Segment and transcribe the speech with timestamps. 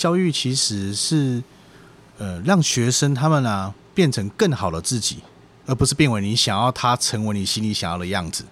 [0.00, 1.42] 教育其实是
[2.16, 5.18] 呃让学生他们啊变成更好的自己，
[5.66, 8.46] 而不是变为你想要他成为你心里想要的样子。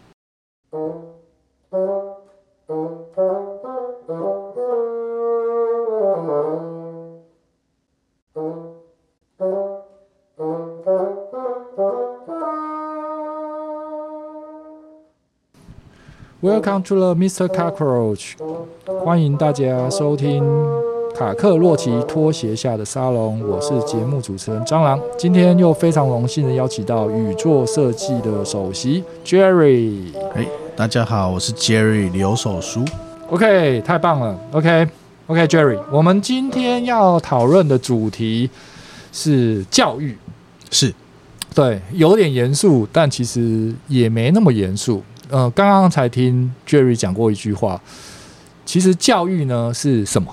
[16.41, 17.49] Welcome to the Mr.
[17.49, 18.37] Cockroach，
[19.03, 20.45] 欢迎大家收听
[21.19, 23.41] 卡克洛奇拖鞋下的沙龙。
[23.41, 30.15] 我是节目主持人蟑螂，今天又非常荣幸的邀请到宇宙设计的首席 Jerry。
[30.37, 32.85] 哎，大家好，我是 Jerry 刘守书。
[33.31, 34.39] OK，太棒了。
[34.53, 38.49] OK，OK，Jerry，、okay, okay, 我们今天要讨论的主题
[39.11, 40.17] 是教育，
[40.71, 40.95] 是
[41.53, 45.03] 对，有点严肃，但其实也没那么严肃。
[45.31, 47.81] 呃，刚刚才听 Jerry 讲过一句话，
[48.65, 50.33] 其实教育呢是什么？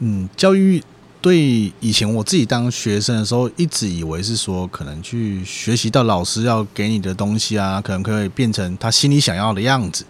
[0.00, 0.82] 嗯，教育
[1.20, 10.04] 对以前我自己当学生的时候，一直以为是说可能去学习到老师要给你的东西啊，可能可以变成他心里想要的样子。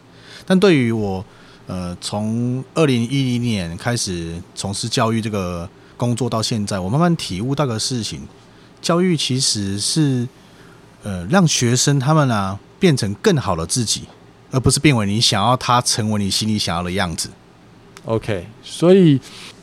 [0.46, 1.24] 但对于我，
[1.66, 8.20] 呃，从二零一零年开始从事教育这个工作到现在，我慢慢体悟到个事情，
[8.80, 10.26] 教育其实是
[11.02, 12.58] 呃让学生他们啊。
[12.80, 14.04] 变成更好的自己，
[14.50, 17.28] 而不是变为你想要他成为你心里想要的样子。
[18.06, 19.20] OK，所以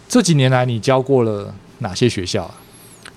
[0.08, 2.56] 这几年来你教过了哪些学校啊？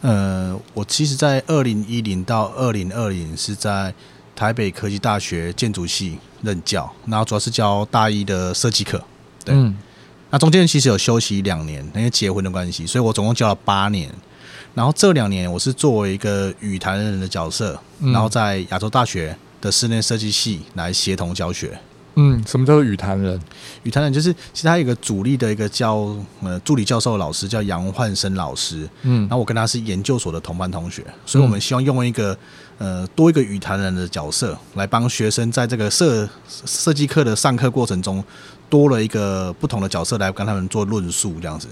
[0.02, 3.92] 呃，我其实，在二零一零到二零二零是在
[4.34, 9.02] 台北科技大学建筑系任教，然后主要是教大一的设计课。
[9.44, 9.76] 对，嗯，
[10.30, 14.10] 那中间其实有休息两年，因为结婚的关系，所以我总共教了八年。
[14.74, 21.78] 然后这两年我是作为一个与谈人的角色，然后在亚洲大学的室内设计系来协同教学。
[22.14, 23.40] 嗯，什么叫做语坛人？
[23.84, 28.88] 语坛人就是其实他有一个主力的一个教呃助理教授的老师叫杨焕生老师。
[29.02, 32.36] 嗯，然后我跟他是研究所的同班同学，所以我们希望用一个
[32.78, 38.22] 呃多一个语坛人的角色来帮学生在这个设设计课的上课过程中
[38.68, 41.68] 多了一个不同的角色来跟他们做论述这样子。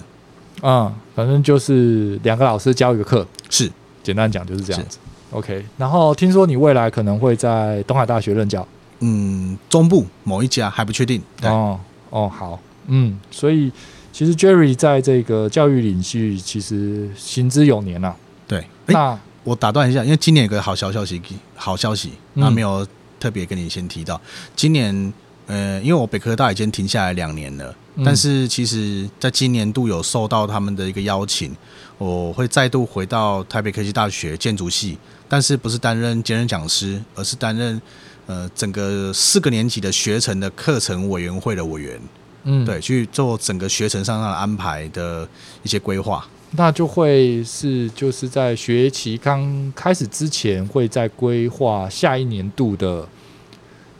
[0.60, 3.70] 啊，反正就是两个老师教一个课，是
[4.02, 4.98] 简单讲就是这样子。
[5.30, 8.66] OK，然后听说你未来可能会在东海大学任教，
[9.00, 11.22] 嗯，中部某一家还不确定。
[11.42, 11.78] 哦
[12.10, 13.70] 哦，好，嗯，所以
[14.12, 18.16] 其实 Jerry 在这个教育领域其实行之有年了，啊。
[18.46, 21.20] 对，那我打断一下，因为今年有个好消息，
[21.54, 22.86] 好消息，那没有
[23.20, 24.20] 特别跟你先提到，嗯、
[24.54, 25.12] 今年。
[25.50, 31.56] 呃，因为我北科大已经停下来两年了，嗯，但是其实在今年度有受到他们的一个邀请，
[31.96, 37.80] 我会再度回到台北科技大学建筑系，但是不是担任兼任讲师，而是担任
[38.28, 42.00] 呃整个四个年级的学程的课程委员会的委员，
[42.44, 45.28] 嗯，对，去做整个学程上的安排的
[45.64, 46.24] 一些规划。
[46.52, 53.08] 那就会是就是在学期刚开始之前，会在规划下一年度的。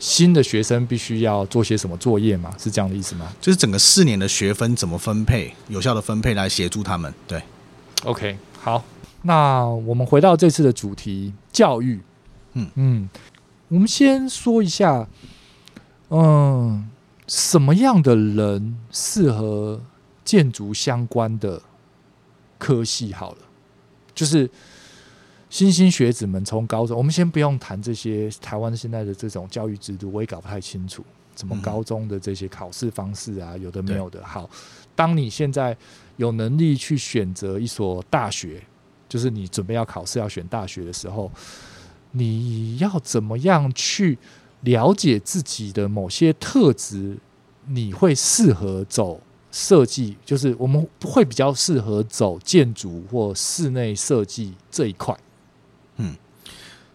[0.01, 2.49] 新的学生必须要做些什么作业吗？
[2.57, 3.33] 是这样的意思吗？
[3.41, 7.13] 就是整个四年的学分怎么分配，有效的分配来协助他们。
[7.27, 7.43] 对
[8.05, 8.81] ，OK，好，
[9.23, 11.99] 那我们回到这次的主题，教育。
[12.53, 13.09] 嗯嗯，
[13.69, 15.07] 我们先说一下，
[16.09, 16.89] 嗯，
[17.27, 19.81] 什么样的人适合
[20.25, 21.61] 建筑相关的
[22.57, 23.13] 科系？
[23.13, 23.37] 好了，
[24.13, 24.49] 就是。
[25.51, 31.03] 新兴学子们从高中，我们先不用谈这些台湾现在的这种教育制度，我也搞不太清楚，
[31.35, 34.23] 什么高中的这些考试方式啊，有的没有的。
[34.23, 34.47] 好，
[34.95, 35.75] 当你现在
[36.17, 38.61] 有能力去选择一所大学，
[39.07, 41.31] 就是你准备要考试要选大学的时候，
[42.11, 44.17] 你要怎么样去
[44.61, 47.17] 了解自己的某些特质？
[47.71, 49.21] 你会适合走
[49.51, 55.15] 设计，就是我们会比较适合走建筑或室内设计这一块。
[55.97, 56.15] 嗯，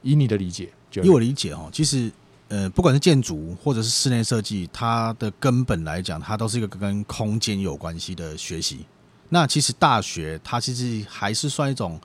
[0.02, 2.10] 以你的理解，以我理解哦，其实
[2.48, 8.84] 呃，不管是建筑或者是室内设计，它的根本来讲，它都是一个跟空间有关系的学习。
[9.28, 12.00] 那其实大学它其实还是算一种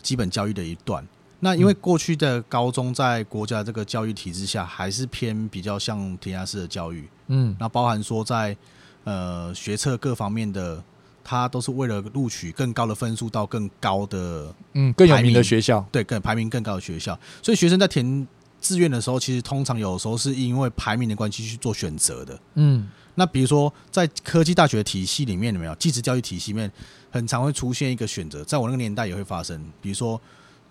[0.00, 1.04] 基本教育的一段。
[1.44, 7.06] 那因为过去的高中在国家这个教育体制下，还是偏比较像填鸭式的教育。
[7.26, 8.56] 嗯，那包含说在
[9.04, 10.82] 呃学测各方面的。
[11.26, 17.18] 它都是为了录取更高的分数到更高的嗯更有名的学校，对，更排名更高的学校。
[17.42, 18.28] 所以学生在填
[18.60, 22.38] 志愿的时候，其实通常有时候是因为排名的关系去做选择的。
[22.56, 26.70] 嗯，那比如说在科技大学体系里面，有没有技职教育体系里面，
[27.10, 29.58] 很常会出现一个选择，在我那个年代也会发生。
[29.80, 30.20] 比如说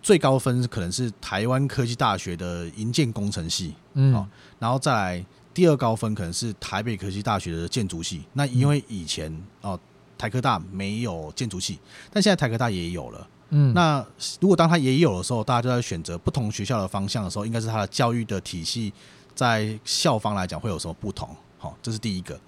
[0.04, 4.14] 最高分可能是台湾科技大学的营建工程系，嗯，
[4.60, 8.24] 然后再来第二高分可能是台北科技大学的建筑系。
[8.34, 9.80] 那因为以前哦。
[10.16, 11.78] 台科大没有建筑系，
[12.10, 13.28] 但现在台科大也有了。
[13.50, 14.06] 嗯，那
[14.40, 18.94] 如果当他也有的时候，大家就在选择不同学校的方向的时候，应该是他的教育的体系
[19.36, 21.28] 在校方来讲会有什么不同？
[21.58, 22.40] 好，这是第一个。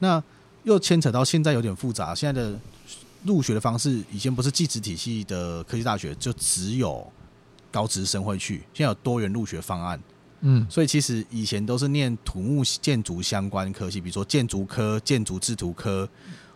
[0.00, 0.20] 那
[0.64, 2.58] 又牵扯到现在有点复杂，现在的
[3.24, 7.06] 入学的方式，以前不是技职体系的科技大学就只有
[7.70, 10.00] 高职生会去，现在有多元入学方案。
[10.40, 16.08] 嗯，所以其实以前都是念土木建筑相关科系，比如说建筑科、建筑制图科，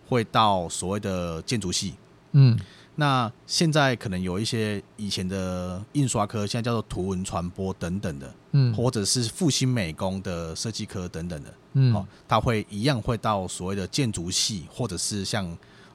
[0.09, 1.95] 会到所谓的建筑系。
[2.33, 2.59] 嗯。
[2.97, 15.45] 那现在可能有一些以前的印刷科，现在叫做图文传播等等的，嗯，或者是复兴美工的设计科等等的，嗯，哦，他会一样会到所谓的建筑系，或者是像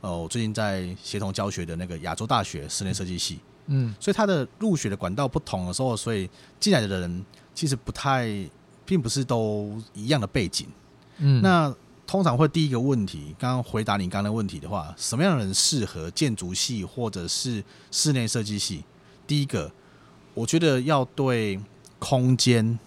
[0.01, 6.29] 呃，我最近在协同教学的那个亚洲大学室内设计系，嗯，所以它的入学的管道不同的时候，所以
[6.59, 8.27] 进来的人其实不太，
[8.85, 10.67] 并不是都一样的背景，
[11.17, 11.73] 嗯，那。
[12.09, 18.83] 通常会第一个问题，刚刚回答你刚刚的问题的话，什么样的人适合建筑系或者是室内设计系？
[19.27, 19.71] 第一个，
[20.33, 21.59] 我觉得要对
[21.99, 22.79] 空间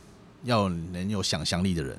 [0.42, 1.96] 要能有想象力的人。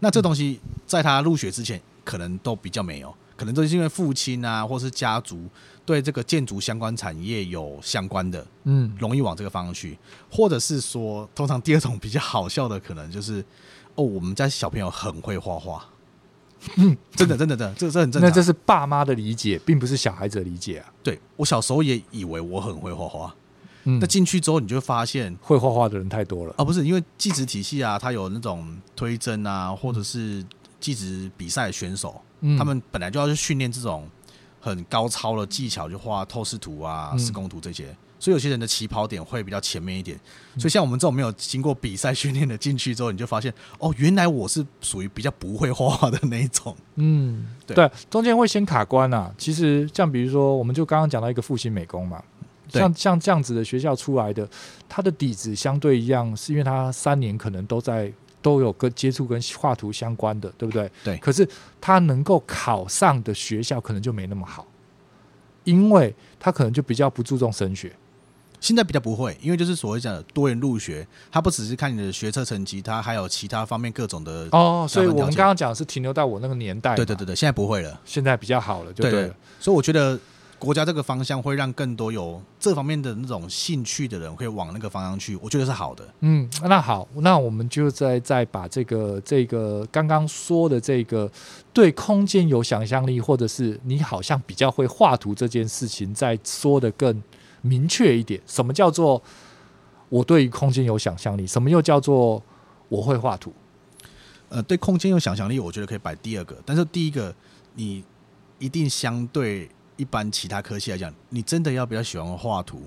[0.00, 5.48] 那这东西在他入学之前，可能都比较没有，可能都是因为父亲啊，或是家族
[5.84, 9.98] 对这个建筑相关产业有相关的，嗯，容易往这个方向去，
[10.30, 13.44] 或者是说，通常第二种比较好笑的，可能就是
[13.96, 15.84] 哦，我们家小朋友很会画画。
[16.76, 18.30] 嗯， 真的，真的，真的，这这很正常。
[18.30, 20.92] 那这是爸妈的理解，并不是小孩子的理解啊。
[21.02, 23.34] 对，我小时候也以为我很会画画，
[23.82, 26.64] 嗯，那进去之后你就会发现会画画的人太多了啊。
[26.64, 30.46] 不是因为技职体系啊，它有那种推甄啊，或者是
[30.78, 34.06] 技职比赛选手，嗯，他们本来就要去训练这种
[34.60, 37.86] 很高超的技巧，就画透视图啊、施工图这些。
[38.18, 40.16] 所以有些人的起跑点会比较前面一点，
[40.56, 46.76] 所以像我们这种没有经过比赛训练的进去之后，你就发现哦，原来我是属于比较不会画画的那一种。
[46.94, 49.34] 嗯， 对，对，中间会先卡关啊。
[49.36, 52.22] 其实像比如说，我们就刚刚讲到一个复兴美工嘛，
[52.68, 54.48] 像像这样子的学校出来的，
[54.88, 58.12] 他的底子相对一样，是因为他三年可能都在
[58.42, 60.90] 都有跟接触跟画图相关的，对不对？
[61.02, 61.16] 对。
[61.18, 61.48] 可是
[61.80, 64.66] 他能够考上的学校可能就没那么好，
[65.64, 67.90] 因为他可能就比较不注重升学。
[68.60, 74.86] 现在比较不会，因为就是所谓讲的多元入学，它不只是看你的学测成绩，它还有其他方面各种的哦。
[74.88, 76.94] 所以我们刚刚讲的是停留在我那个年代。
[76.94, 79.18] 对对对对，现在不会了，现在比较好了，就对了。
[79.22, 80.16] 对对，所以我觉得
[80.62, 86.08] 国家这个方向会让更多有这方面的那种兴趣的人会往那个方向去，我觉得是好的。
[86.20, 91.28] 嗯，那好，那我们就再再把这个这个刚刚说的这个
[91.72, 97.20] 对空间有想象力，或者是你好像比较会画图这件事情，再说的更。
[97.64, 99.22] 明确一点，什么叫做
[100.08, 101.46] 我对于空间有想象力？
[101.46, 102.42] 什么又叫做
[102.88, 103.52] 我会画图？
[104.48, 106.56] 呃，对空间有想象力，我觉得可以摆第二个。
[106.66, 107.32] 但是第一个，
[107.76, 108.02] 你
[108.58, 112.82] 一定相对一般其他科系来讲，你真的要比较喜欢画图。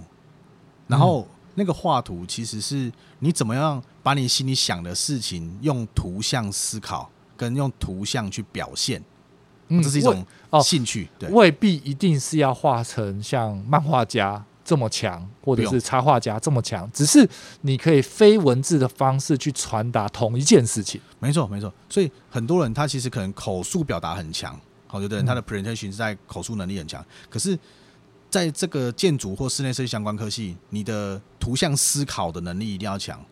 [0.87, 9.03] 然后那个画图，其实是你怎么样把你心里想的事情用图像思考，跟用图像去表现。
[9.67, 10.25] 嗯，这是一种
[10.61, 14.45] 兴趣，对，未必一定是要画成像漫画家。
[14.65, 17.29] 这么强，或者是插画家这么强，只是
[17.61, 20.99] 你可以非文字的方式去传达同一件事情。
[21.19, 21.71] 没错，没错。
[21.87, 24.59] 所以很多人他其实可能口述表达很强，
[24.95, 27.01] 好，有的人他的 presentation 是在口述能力很强。
[27.01, 27.57] 嗯、可是，
[28.29, 33.23] 在这个建筑或室内设计相关科系，你的图像思考的能力一定要强。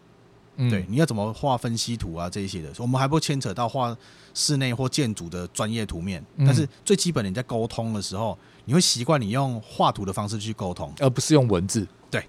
[0.58, 3.96] 嗯、对，你要怎么画分析图啊这一些的，我们还不牵扯到画
[4.34, 6.24] 室内或建筑的专业图面。
[6.36, 8.38] 嗯、但是最基本的你在沟通的时候。
[8.66, 11.86] 你会习惯你用画图的方式去沟通，而不是用文字。
[12.10, 12.26] 对，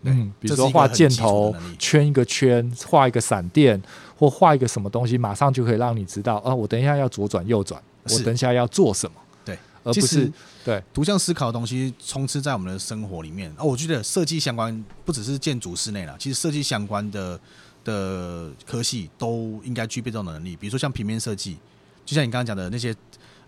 [0.00, 3.78] 嗯，比如说画箭头，圈一个圈，画一个闪电，
[4.16, 7.78] 或画一个什么东西，马上就可以让你知道，啊，我等一下要左转右转，
[8.10, 9.16] 我等一下要做什么。
[9.44, 10.32] 对，而不是
[10.64, 13.52] 对图像思考的东西充斥在我们的生活里面。
[13.58, 17.38] 哦，我觉得设计相关不只是建筑室内了，其实设计相关的
[17.84, 20.56] 的科系都应该具备这种能力。
[20.56, 21.58] 比如说像平面设计，
[22.04, 22.94] 就像你刚刚讲的那些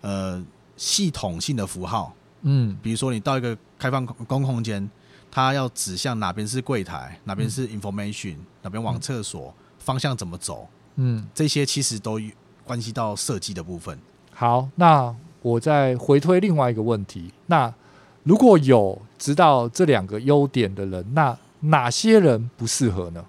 [0.01, 0.43] 呃
[0.75, 2.13] 系统性的符号。
[2.43, 4.87] 嗯，比如说你到一个开放公共空间，
[5.31, 12.21] 它要指向哪边是柜台，哪边是 information，嗯，哪边往厕所，方向怎么走，嗯，这些其实都
[12.63, 13.99] 关系到设计的部分。
[14.39, 17.73] 好，那我再回推另外一个问题，那
[18.21, 23.25] 如果有知道这两个优点的人，那哪些人不适合呢？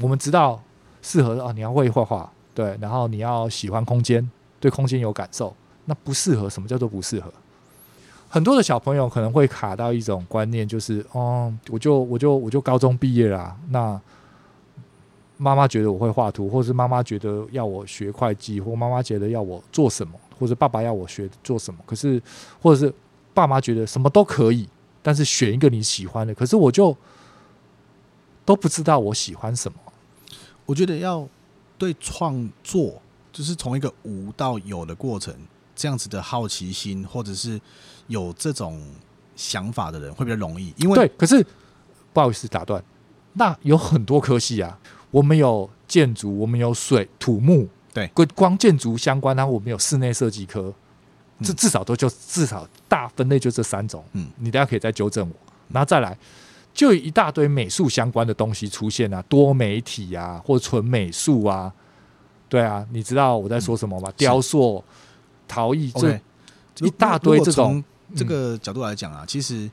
[0.00, 0.62] 我们知道
[1.02, 4.30] 适合啊，你要会画画，对，然后你要喜欢空间，
[4.60, 5.52] 对空间有感受，
[5.86, 7.32] 那不适合，什么叫做不适合？
[8.28, 14.00] 很多的小朋友可能会卡到一种观念，就是哦，我就我就我就高中毕业啦，那
[15.36, 21.80] 妈妈觉得我会画图，或是妈妈觉得要我学会计，或妈妈觉得要我做什么，或者爸爸要我学做什么。
[21.84, 22.22] 可是，
[22.62, 22.94] 或者是
[23.32, 24.68] 爸妈觉得什么都可以，
[25.02, 26.32] 但是选一个你喜欢的。
[26.34, 26.96] 可是我就
[28.44, 29.78] 都不知道我喜欢什么。
[30.66, 31.28] 我觉得要
[31.76, 35.34] 对创作，就是从一个无到有的过程，
[35.74, 37.60] 这样子的好奇心，或者是
[38.06, 38.80] 有这种
[39.34, 40.72] 想法的人，会比较容易。
[40.76, 41.44] 因为对，可是
[42.12, 42.82] 不好意思打断，
[43.32, 44.78] 那有很多科系啊。
[45.14, 50.74] 我们有建筑，我们有水土木，对，光建筑相关，然后我们有室内设计科，
[51.40, 54.04] 这至少都就至少大分类就这三种。
[54.14, 55.36] 嗯，你大家可以再纠正我，
[55.68, 56.18] 然后再来，
[56.72, 61.72] 就一大堆美术相关的东西出现啊，多媒体啊，或纯美术啊，
[62.48, 64.10] 对啊，你知道我在说什么吗？
[64.10, 64.82] 嗯、雕塑、
[65.46, 67.82] 陶艺，这一大堆这种。
[68.16, 69.70] 这个角度来讲啊，嗯、其实。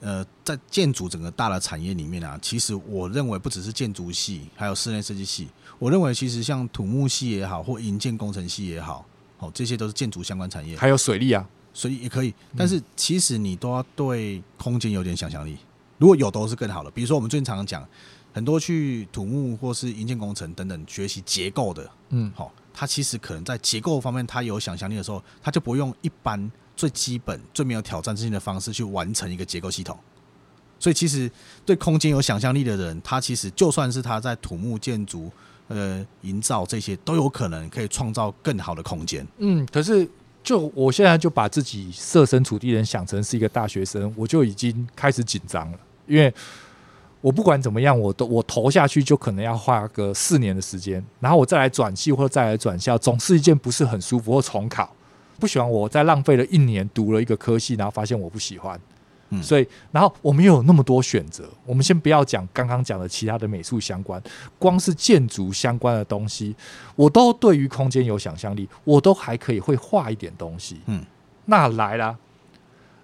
[0.00, 5.48] 呃，在建筑整个大的产业里面啊，其实我认为不只是建筑系，还有室内设计系。
[5.78, 9.04] 我认为其实像土木系也好，或营建工程系也好，
[9.38, 10.76] 哦，这些都是建筑相关产业。
[10.76, 12.32] 还有水利啊，水利也可以。
[12.56, 15.58] 但是其实你都要对空间有点想象力，
[15.98, 16.90] 如果有都是更好的。
[16.92, 17.84] 比如说我们最近常常讲，
[18.32, 26.50] 很多去土木或是营建工程等等学习结构的，嗯，好，他其实可能在结构方面他有想象力的时候，他就不用一般。
[26.78, 29.98] 最基本、最没有挑战性的方式去完成一个结构系统，
[30.78, 31.28] 所以其实
[31.66, 35.28] 对空间有想象力的人，他其实就算是他在土木建筑、
[35.66, 39.26] 呃营造这些，都有可能可以创造更好的空间。
[39.38, 40.08] 嗯，可是
[40.44, 46.32] 就我现在就把自己设身处地人想成是一个大学生，我就已经开始紧张了，因为
[47.20, 54.94] 我不管怎么样，我都我投下去就可能要花个四年的时间，然后我再来转系或者再来转校，总是一件不是很舒服或重考。
[55.38, 58.78] 不喜欢我再浪费了一年读了一个科系，然后发现我不喜欢，
[59.30, 64.20] 嗯，所以然后我们又有那么多选择，我们先不要讲刚刚讲的其他的美术相关，
[64.58, 66.56] 光是建筑相关的东西，
[66.96, 71.04] 我都对于空间有想象力，我都还可以会画一点东西，嗯，
[71.44, 72.18] 那来啦，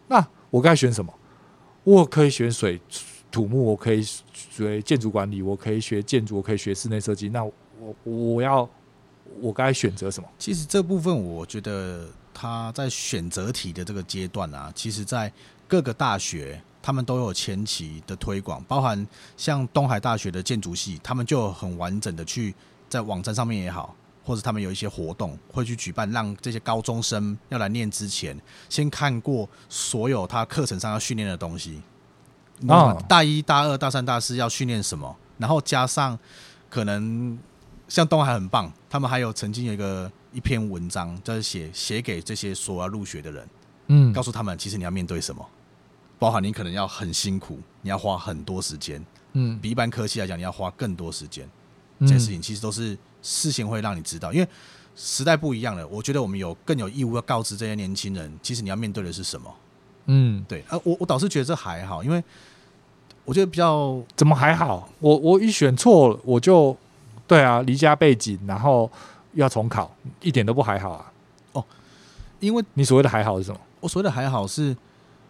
[0.08, 1.14] 那我该选什么？
[1.84, 2.80] 我可以选水
[3.30, 7.52] 土木，我可以学建筑管理，我可以学建筑，我可以学室内设计，那我
[8.02, 8.68] 我要
[9.40, 10.28] 我该选择什么？
[10.38, 12.08] 其实这部分我觉得。
[12.34, 15.32] 他在选择题的这个阶段啊，其实，在
[15.68, 22.52] 各个大学，他们都有前期的推广，包含像东海大学的建筑系，他们就很完整的去
[22.88, 28.38] 在网站上面也好，或者他们有一些活动会去举办，让这些高中生要来念之前，
[28.68, 31.80] 先看过所有他课程上要训练的东西。
[32.68, 36.18] 啊，大一、大二、大三、大四要训练什么，然后加上
[36.68, 37.38] 可能
[37.88, 40.10] 像东海很棒，他们还有曾经有一个。
[40.34, 43.48] 一篇文章，就是写写给这些所要入学的人，
[43.86, 45.46] 嗯，告诉他们，其实你要面对什么，
[46.18, 49.02] 包含你可能要很辛苦，你要花很多时间，
[49.34, 51.48] 嗯，比一般科系来讲，你要花更多时间，
[52.00, 54.48] 这些事情其实都是事先会让你知道，因为
[54.96, 59.54] 时代不一样了，我觉得我们有更有义务要告知这些年轻人，其实你要面对的是什么，
[60.06, 62.20] 嗯，对，啊，我我倒是觉得这还好，因为
[63.24, 66.76] 我觉得比较怎么还好，我我一选错了，我就
[67.26, 68.90] 对啊，离家背景，然后。
[69.34, 71.12] 要重考，一点都不还好啊！
[71.52, 71.64] 哦，
[72.40, 73.60] 因为你所谓的还好是什么？
[73.80, 74.76] 我所谓的还好是，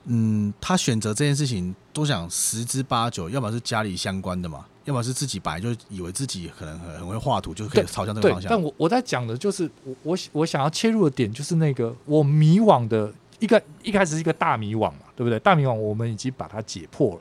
[0.04, 8.48] 嗯，他选择这件事情都想十之八九，要么是家里相关的嘛，要么是自己本来就以为自己可能很很会画图，就可以朝向这个方向。
[8.50, 15.38] 但我我在讲的就是，我我我想要切入的点就是那个我迷惘的一个一开始是一个大迷惘嘛，对不对？
[15.40, 17.20] 大迷惘我们已经把它解破了，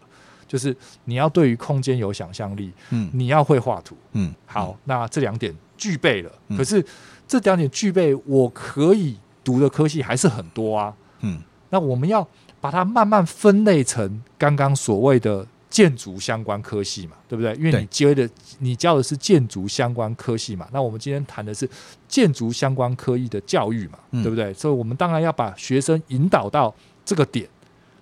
[0.53, 5.51] 就是你要对于空间有想象力，嗯，你要会画图，嗯，好，那这两点。
[5.75, 6.86] 具备了，可是
[7.27, 10.93] 这两点具备，我可以读的科系还是很多啊。
[11.19, 11.41] 嗯，
[11.72, 12.25] 那我们要
[12.62, 17.53] 把它慢慢分类成刚刚所谓的建筑相关科系嘛，对不对？
[17.55, 18.29] 因为你接的
[18.60, 21.69] 你教的是建筑相关科系嘛，那我们今天谈的是
[22.07, 24.53] 建筑相关科系的教育嘛，对不对？
[24.53, 27.45] 所以我们当然要把学生引导到这个点，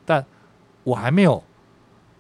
[0.06, 0.24] 但
[0.84, 1.42] 我还没有。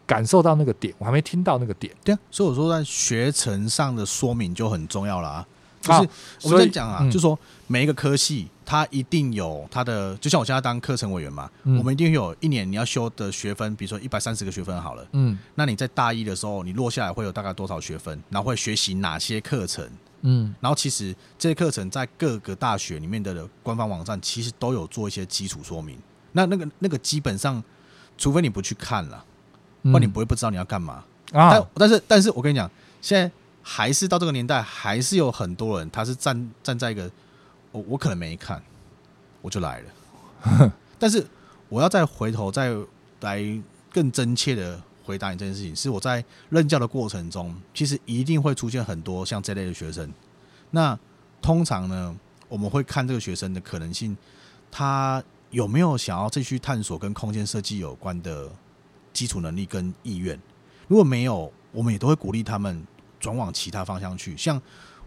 [0.05, 1.93] 感受到那个点，我还没听到那个点。
[2.03, 5.47] 对啊，所以我说在学程上的说明就很重要了啊。
[5.81, 6.09] 就是
[6.43, 15.03] 我们在讲啊，就是说每一个科系它一定有它的，就像我现在当课程委员嘛，我们一定有一年你要修的学分，比如说一百三十个学分好了。
[15.13, 18.21] 嗯，那你在大一的时候，你落下来会有大概多少学分？
[18.29, 19.83] 然后会学习哪些课程？
[20.21, 25.97] 嗯，然后其实这些课程在各个大学里面的官方网站其实都有做一些基础说明。
[26.33, 27.63] 那那个那个基本上，
[28.19, 29.25] 除非你不去看了。
[29.83, 31.49] 不然你不会不知道你要干嘛啊！
[31.51, 32.69] 但但是但是我跟你讲，
[33.01, 37.09] 现在还是到这个年代，还是有很多人他是站站在一个
[37.71, 38.61] 我我可能没看，
[39.41, 40.71] 我就来了。
[40.99, 41.25] 但是
[41.69, 42.75] 我要再回头再
[43.21, 43.43] 来
[43.91, 50.11] 更真切的回答你这件事情，是我在任教的过程中，其实一定会出现很多像这类的学生。
[50.69, 50.97] 那
[51.41, 52.15] 通常呢，
[52.47, 54.15] 我们会看这个学生的可能性，
[54.71, 58.49] 他有没有想要继续探索跟空间设计有关的
[59.13, 60.39] 基础能力跟意愿。
[60.87, 62.85] 如果没有，我们也都会鼓励他们
[63.19, 64.35] 转往其他方向去。
[64.35, 64.61] 像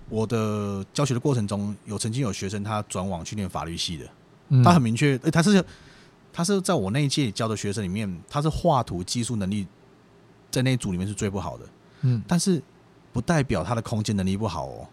[0.08, 5.64] 我的教学的过程中，有曾经有学生他转往去念法律系的，他很明确，他是
[6.32, 9.66] 他是在我那一届教的学生里面，他是画图技术能力
[10.50, 11.66] 在那一组里面是最不好的，
[12.02, 12.62] 嗯，但是
[13.12, 14.87] 不代表他的空间能力不好哦，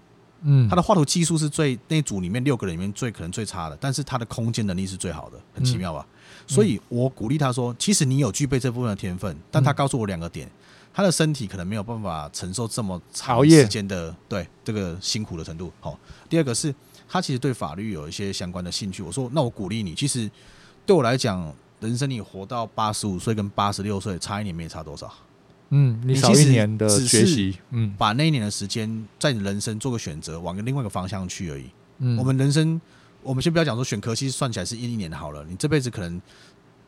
[0.44, 6.06] 嗯，他的画图技术是最那组里面六个人里面最可能最差的，但是他的空间能力是最好的，很奇妙吧？
[6.54, 10.50] 所以我鼓励他说，其实你有具备这部分的天分，但他告诉我两个点。
[10.94, 15.72] 他的身体可能没有办法承受这么长时间的对这个辛苦的程度。
[15.80, 15.98] 好，
[16.30, 16.76] 第二个是
[17.08, 19.02] 他其实对法律有一些相关的兴趣。
[19.02, 20.30] 我说，那我鼓励你，其实
[20.86, 25.10] 对我来讲，人生你活到八十五岁跟八十六岁差一年没差多少。
[25.70, 31.70] 嗯，你少一年的学习，嗯，把那一年的时间在你人生做个选择，往另外一个方向去而已。
[32.00, 32.82] 嗯，我们人生，
[33.24, 36.22] 我们先不要讲说选科系算起来是一一年好了，你这辈子可能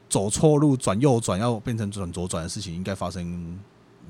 [0.10, 3.60] 走错路转右转要变成转左转的事情，应该发生。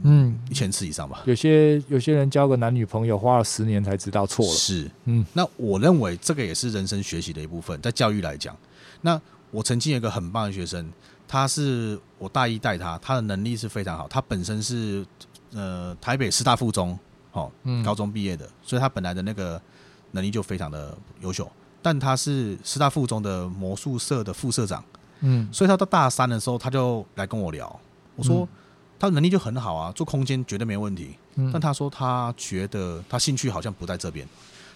[0.01, 1.21] 嗯，一千次以上吧。
[1.25, 4.51] 有些有些人交个男女朋友花了十年才知道错了。
[4.51, 8.57] 是，嗯，那我认为这个也是人生学习的一部分，在教育来讲。
[9.01, 10.91] 那我曾经有一个很棒的学生，
[11.27, 14.07] 他是我大一带他，他的能力是非常好。
[14.07, 15.05] 他本身是
[15.51, 16.97] 呃台北师大附中
[17.31, 17.51] 哦，
[17.85, 19.61] 高中毕业的，所以他本来的那个
[20.09, 21.47] 能力就非常的优秀。
[21.83, 24.83] 但他是师大附中的魔术社的副社长，
[25.19, 27.79] 嗯，所以他到大三的时候，他就来跟我聊，
[28.15, 28.47] 我说。
[28.99, 31.17] 他的能力就很好啊，做空间绝对没问题。
[31.51, 34.25] 但他说他觉得他兴趣好像不在这边，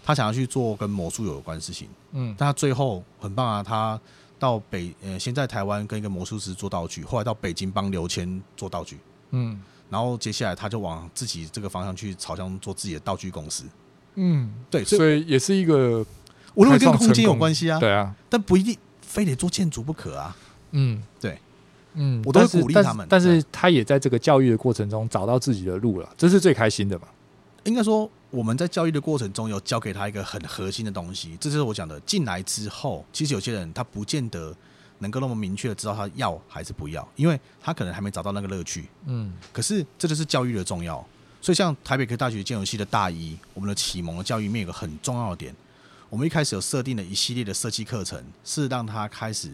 [0.03, 1.87] 他想要去做跟魔术有关的事情。
[2.11, 3.97] 嗯，但他最后很棒啊，他
[4.37, 8.99] 到北呃，先在台湾跟一个魔术师做道具，后来到北京帮刘谦做道具。
[9.29, 13.63] 嗯，然后接下来他就往自己这个方向去，朝向做自己的道具公司。
[14.15, 16.05] 嗯，对，所以也是一个，
[16.57, 17.79] 我认为跟空间有关系啊。
[17.79, 20.35] 对啊，但不一定非得做建筑不可啊。
[20.71, 21.37] 嗯，对。
[21.93, 27.07] 嗯，我都会鼓励他们，但是他也在这个教育的过程中找到自己的路了，这是最开心的嘛。
[27.63, 32.00] 应该说，我们在教育的过程中有教给他一个很核心的东西，这就是我讲的。
[32.01, 34.55] 进来之后，其实有些人他不见得
[35.00, 38.87] 能够那么明确的知道他要还是不要，因为他可能还没找到那个乐趣。
[39.05, 41.03] 嗯，可是这就是教育的重要。
[41.41, 45.55] 所以，像台北科技大学建筑系的大一，我们的启蒙的教育里面有个很重要的点，
[46.09, 49.51] 我们一开始有设定了一系列的设计课程，是让他开始。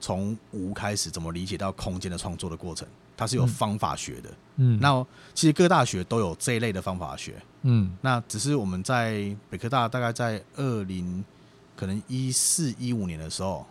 [0.00, 2.86] 从无开始，怎么理解到空间的创作的过程？
[3.16, 4.28] 它是有方法学的。
[4.56, 5.02] 嗯，那
[5.32, 7.36] 其实各大学都有这一类的方法学。
[7.62, 11.24] 嗯，那只是我们在北科大大概在二零
[11.74, 13.64] 可能一四一五年的时候，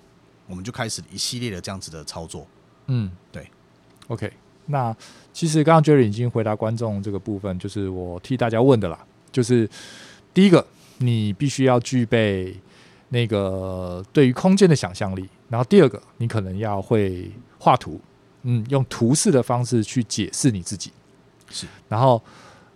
[0.48, 2.48] 我们就开始一系列的这样子的操作。
[2.88, 3.48] 嗯，对。
[4.08, 4.34] OK，
[4.66, 4.96] 那
[5.34, 8.98] 其实刚刚 Jerry 已经回答观众这个部分，就是我替大家问的啦。
[9.32, 9.70] 就是
[10.34, 10.66] 第一个，
[10.98, 12.56] 你必须要具备
[13.10, 15.28] 那个对于空间的想象力。
[15.50, 18.02] 然后第二个，你可能要会画图，
[18.42, 20.92] 嗯，用图示的方式去解释你自己，
[21.52, 21.68] 是。
[21.88, 22.20] 然后，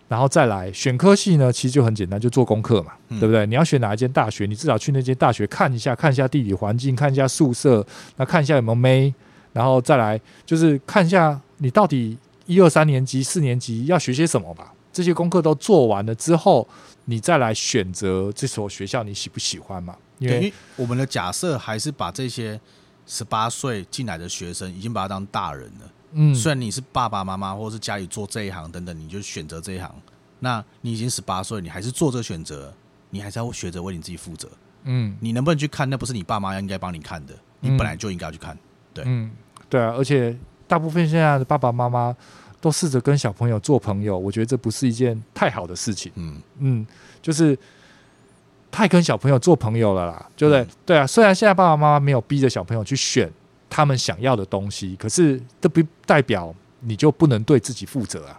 [0.06, 3.44] 然后再来选科系呢，其实就很简单，就做功课嘛，嗯、对不对？
[3.46, 7.84] 你要选哪一间大学，你至少去那间大学看一下，看一下地理环境，看一下宿舍，
[8.16, 9.12] 那看一下有没有妹，
[9.52, 14.72] 然后再来就是看一下你到底一二三年级、四年级要学些什么吧。
[14.98, 16.66] 这些功课都做完了之后，
[17.04, 19.96] 你再来选择这所学校，你喜不喜欢嘛？
[20.18, 22.60] 因为我们的假设还是把这些
[23.06, 25.92] 十八岁进来的学生已经把他当大人了。
[26.14, 29.88] 嗯，虽然你是爸爸妈妈或者是家里做这一行等等，你就选择这一行。
[30.40, 32.74] 那你已经十八岁，你还是做这个选择，
[33.10, 34.48] 你还是要学着为你自己负责。
[34.82, 35.88] 嗯，你能不能去看？
[35.88, 38.58] 那不是你爸妈应该帮你看的，你本来就应该要去看。
[38.92, 39.30] 对，嗯，
[39.70, 39.94] 对啊。
[39.96, 42.16] 而且大部分现在的爸爸妈妈
[42.60, 46.12] 都试着跟小朋友做朋友，我觉得这不是一件太好的事情。
[46.16, 46.86] 嗯嗯，
[47.22, 47.58] 就是。
[48.70, 50.66] 太跟小朋友做朋友了啦，对不对？
[50.84, 53.28] 对啊，虽然现在爸爸妈妈没有逼着小朋友去选
[53.70, 58.38] 他们想要的东西，可是这不代表你就不能对自己负责啊。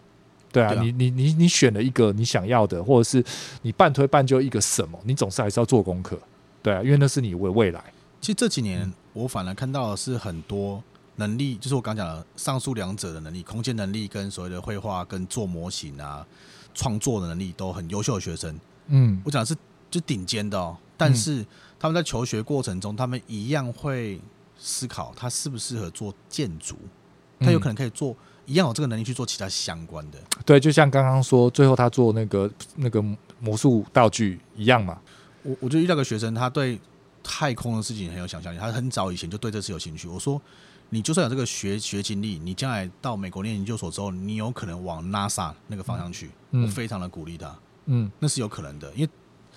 [0.52, 3.26] 对啊，你你你你选了一个你想要的，或者是
[3.64, 6.18] 你半推半就一个什么，你总是还是要做功课。
[6.62, 7.84] 对啊，因为那是你的未来。
[8.22, 10.82] 其实这几年我反而看到的是很多
[11.20, 16.26] 能力，就是我刚讲的上述两者的能力，空间能力跟所谓的绘画跟做模型啊、
[16.74, 18.60] 创作的能力都很优秀的学生。
[18.88, 19.56] 嗯，我讲的是。
[19.92, 21.44] 就顶尖的哦，但是
[21.80, 24.22] 他们在求学过程中，他们一样会
[24.56, 26.76] 思考他适不适合做建筑，
[27.40, 30.20] 他有可能可以做一样有这个能力去做其他相关的。
[30.46, 33.04] 对，就像刚刚说，最后他做那个那个
[33.40, 35.02] 魔术道具一样嘛。
[35.42, 36.80] 我我就遇到个学生，他对
[37.24, 40.08] 太空的事情很有想象力，他很早以前就对这事有兴趣。
[40.08, 40.40] 我说，
[40.89, 46.32] 你就算有这个学学经历，你将来到美国念研究所之后，你有可能往 NASA 那个方向去。
[46.52, 47.56] 嗯、我非常的鼓励他。
[47.86, 49.10] 嗯，那是有可能的，因为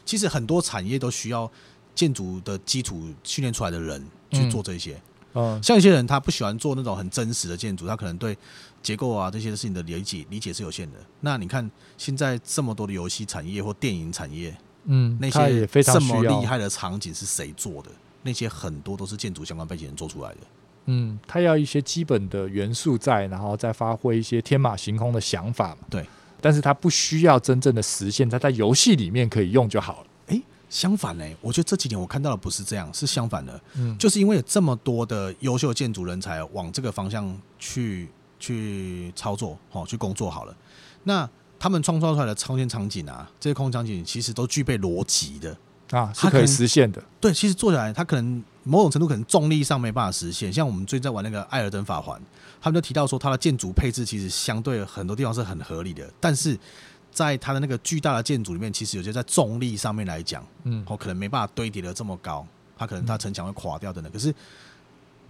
[0.04, 1.50] 其实很多产业都需要
[1.94, 5.00] 建筑的基础训练出来的人去做这些。
[5.34, 8.36] 嗯，像一些人他不喜欢做那种很真实的建筑，他可能对
[8.82, 10.98] 结构啊这些事情的理解理解是有限的。
[11.20, 17.90] 那你看现在这么多的游戏产业或电影产业，嗯，那些这么厉害的场景是谁做的？
[18.22, 20.40] 那些很多都是建筑相关背景人做出来的。
[20.86, 25.78] 嗯，他要一些基本的元素在，然后再发挥一些天马行空的想法嘛。
[25.88, 26.04] 对，
[26.40, 30.06] 但是他不需要真正的实现，他在游戏里面可以用就好了。
[30.26, 33.60] 诶，相反呢，我觉得这几年我看到的不是这样，是相反的。
[33.76, 38.08] 嗯，就是因为有这么多的优秀建筑人才往这个方向去
[38.40, 40.56] 去操作，哦，去工作好了。
[41.04, 45.56] 那他们创造出来的超前场景啊，这些空间场景其实都具备逻辑的。
[45.90, 47.02] 啊，是可以实现的。
[47.20, 50.53] 对，其实做起来，它可能某种程度可能重力上没办法实现。
[50.53, 52.20] 像我们最近在玩那个《艾尔登法环》，
[52.61, 56.09] 他们就提到说，它的建筑配置其实相对很多地方是很合理的。
[56.20, 56.59] 但是
[57.11, 62.46] 在它的那个巨大的建筑里面，其实有些在重力上面来讲，嗯，哦，可能没办法堆叠的这么高，
[62.77, 64.09] 它可能它城墙会垮掉的呢。
[64.12, 64.35] 可是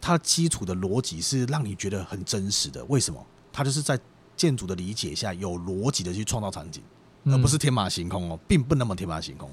[0.00, 2.84] 它基础的逻辑是让你觉得很真实的。
[2.84, 3.24] 为什么？
[3.52, 3.98] 它就是在
[4.36, 6.82] 建筑的理解下有逻辑的去创造场景，
[7.24, 9.50] 而不是天马行空哦，并不那么天马行空。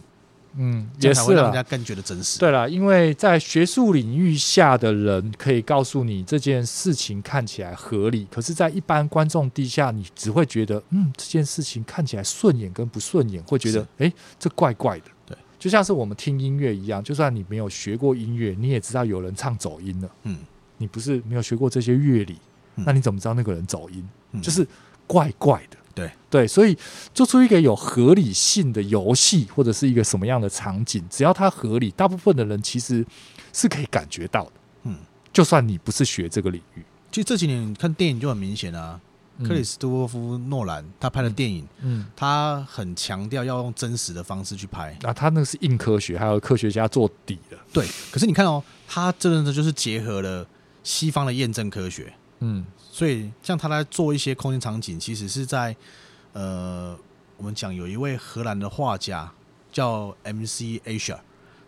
[0.62, 2.38] 嗯，也是让人家更觉得真实。
[2.38, 15.06] 对了，因为在学术领域下的人可以告诉你这件事情看起来合理，可是，在一般观众底下，你只会觉得，嗯，这件事情看起来顺眼跟不顺眼，会觉得，哎，这怪怪的。
[15.26, 20.10] 对，就像是我们听音乐一样，就算你没有学过音乐，你也知道有人唱走音了。
[20.24, 20.40] 嗯，
[20.78, 22.38] 你不是没有学过这些乐理，
[22.76, 24.06] 那你怎么知道那个人走音？
[24.42, 24.68] 就是
[25.08, 25.78] 怪怪的。
[26.00, 26.78] 对对，所以
[27.14, 33.06] 做出一个有合理性的游戏，或者是一个什么样的场景，只要它合理，大部分的人其实
[33.52, 34.52] 是可以感觉到的。
[34.84, 34.98] 嗯，
[35.34, 39.00] 就算你不是学这个领域，其实这几年看电影就很明显啊。
[39.42, 44.98] 嗯、克里斯托夫诺兰他拍的电影，嗯，他很强调要用真实的方式去拍。
[45.04, 47.58] 啊，他那个是硬科学，还有科学家做底的。
[47.72, 50.46] 对，可是你看哦，他真的就是结合了
[50.84, 52.14] 西方的验证科学。
[52.40, 52.66] 嗯。
[53.00, 55.74] 所以，像他在做一些空间场景，其实是在，
[56.34, 56.94] 呃，
[57.38, 59.32] 我们讲有一位荷兰的画家
[59.72, 60.82] 叫 M.C.
[60.86, 61.18] Asia，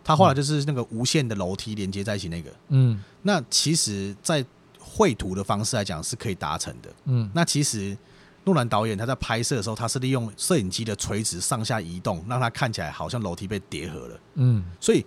[0.04, 2.52] 他画的就是那个无限的楼梯连接在一起那个。
[2.68, 4.46] 嗯，那其实，在
[4.78, 6.90] 绘图的方式来讲是可以达成的。
[7.06, 7.98] 嗯，那其实
[8.44, 14.20] 诺兰导演他在拍摄的时候，他是利用摄影机的垂直上下移动，让他看起来好像楼梯被叠合了。
[14.34, 15.06] 嗯，所以。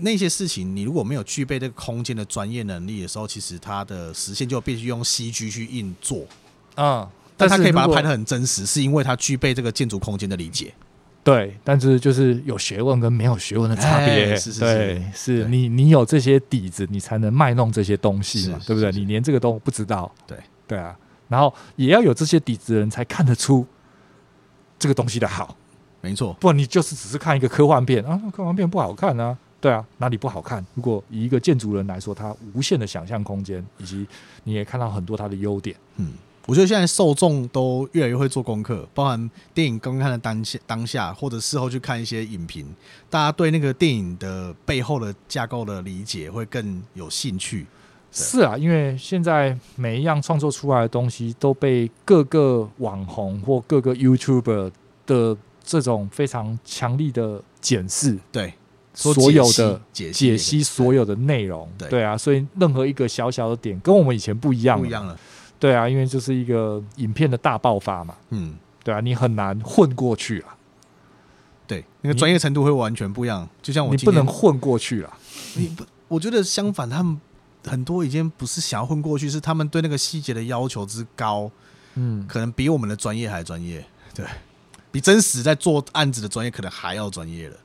[0.00, 6.24] 那些事情，你如果没有具备这个空间的专业能力的时候，其实它的实现就必须用 CG 去硬做
[6.74, 7.08] 啊。
[7.36, 10.74] 但它可以把它拍得很真实，是因为它具备这个建筑空间的理解。
[11.22, 14.34] 对，但是就是有学问跟没有学问的差别。
[14.34, 18.90] 欸、是是是，对，是你你有这些底子，你才能卖弄这些东西嘛，对不对？
[18.92, 20.96] 你连这个都不知道，对对啊。
[21.28, 23.66] 然后也要有这些底子的人才看得出
[24.78, 25.54] 这个东西的好，
[26.00, 26.32] 没错。
[26.40, 29.36] 不然你就是只是看一个科幻片啊，科幻片不好看啊。
[29.60, 30.64] 对啊，哪里不好看？
[30.74, 34.06] 如果以一个建筑人来说，他无限的想象空间，以及
[34.44, 35.74] 你也看到很多他的优点。
[35.96, 36.12] 嗯，
[36.46, 42.72] 我觉得现在受众都越来越会做功课，包含电影刚看的当下、当下，或者事后去看一些影评，
[43.10, 47.66] 大家对那个电影的背后的架构的理解会更有兴趣。
[48.12, 54.70] 是啊，因为现在每一样创作出来的东西都被各个网红或各个 YouTuber
[55.04, 58.16] 的这种非常强力的检视。
[58.30, 58.54] 对。
[59.00, 62.02] 所有的解析，所有的内容，对。
[62.02, 65.16] 啊，所以任何一个小小的点跟我们以前不一样，不一样了，
[65.60, 70.56] 对啊，因为就是一个影片的大爆发嘛，嗯，对啊，你很难混过去啊，
[71.68, 75.12] 对，那个专业程度会完全不一样，就像我，你不能混过去了，
[75.54, 77.20] 你不，我觉得相反，他们
[77.64, 81.48] 很多已经不是想要混过去，是他们对那个细节的要求之高，
[81.94, 84.26] 嗯，可能比我们的专业还专业，对，
[84.90, 87.56] 比真实在做案子的专业可能还要专业了。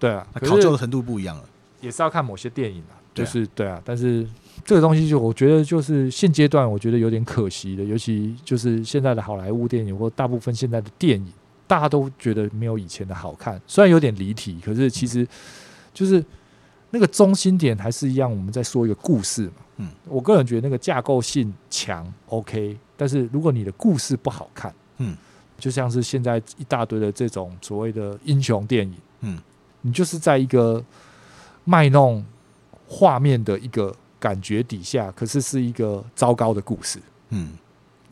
[0.00, 1.44] 对啊，考究的程度不一样了，
[1.80, 4.26] 也是要看某些电影啊，就是对啊，但是
[4.64, 11.32] 这个东西就我觉得就是现阶段我觉得有点可惜的，尤其就是现在的好莱坞电影或大部分现在的电影，
[11.66, 15.26] 大家都觉得没有以前的好看，虽然有点离题，可是其实
[15.92, 16.24] 就是
[16.90, 19.52] 那个中心点还是一样，我们在说一个故事嘛。
[19.76, 25.16] 嗯，我个人觉得那个架构性强，OK，但是如果你的故事不好看，嗯，
[25.58, 29.38] 就像是现在一大堆的这种所谓的英雄电影，嗯。
[29.82, 30.84] 你就是在一个
[31.64, 32.24] 卖弄
[32.86, 37.00] 画面的一个感觉底下，可是是一个糟糕的故事。
[37.30, 37.52] 嗯，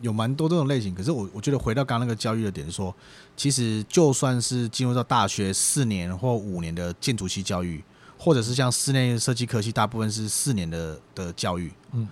[0.01, 0.95] 有蛮多这种类型。
[0.95, 2.95] 可是我我觉得回到刚刚那个教育的点说，
[3.37, 7.83] 其实就算是进入到大学四年或五年的建筑系教育，
[8.17, 11.73] 或者是像室内设计科系，大部分是四年的的教育。
[11.93, 12.09] 嗯，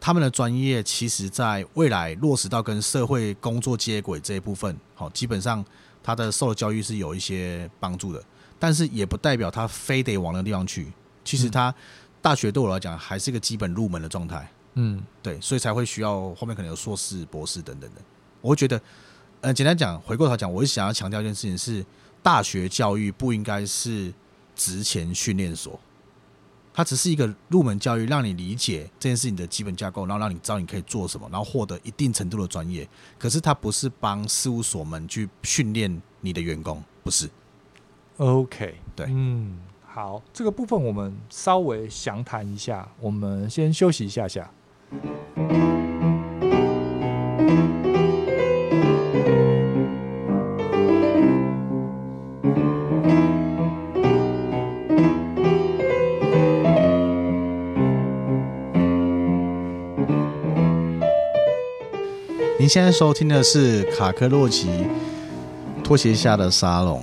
[0.00, 5.64] 他们的专业其实在未来落实到跟社会工作接轨这一部分，好，基本上
[6.02, 8.22] 他的受的教育是有一些帮助的，
[8.58, 10.92] 但是也不代表他非得往那个地方去。
[11.24, 11.74] 其实他
[12.22, 18.00] 大学对我来讲还是一个基本入门的状态，嗯，对，所以才会需要后面可能有硕士、博士等等的。
[18.40, 18.80] 我会觉得，
[19.40, 21.84] 呃，简单讲，回过头讲，我是想要强调一件事情是，
[22.22, 24.12] 大学教育不应该是
[24.54, 25.78] 职前训练所。
[26.72, 32.86] 它只是一个入门教育，让你理解这件事情的基本架构，然后让你知道你可以做什么，然后获得一定程度的专业。
[33.18, 37.30] 可是它不是帮事务所们去训练你的员工，不是。
[38.18, 44.50] OK，对，嗯，好，这个部分我们稍微详谈一下，我们先休息一下下。
[62.58, 64.86] 您现在收听的是卡克洛奇
[65.84, 67.00] 拖鞋下的沙龙，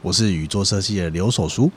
[0.00, 1.70] 我是宇宙设计的刘守书。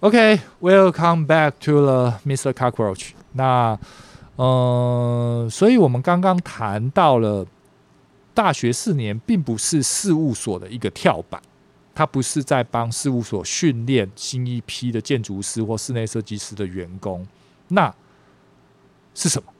[0.00, 2.52] OK，Welcome back to the Mr.
[2.52, 3.10] Cockroach。
[3.32, 3.78] 那，
[4.34, 7.46] 呃，所以我们刚刚谈到了
[8.34, 11.40] 大学四年并不是事务所的一个跳板，
[11.94, 17.24] 它不是在帮事务所训练新一批的建筑师或室内设计师的员工，
[17.68, 17.94] 那
[19.14, 19.52] 是什么？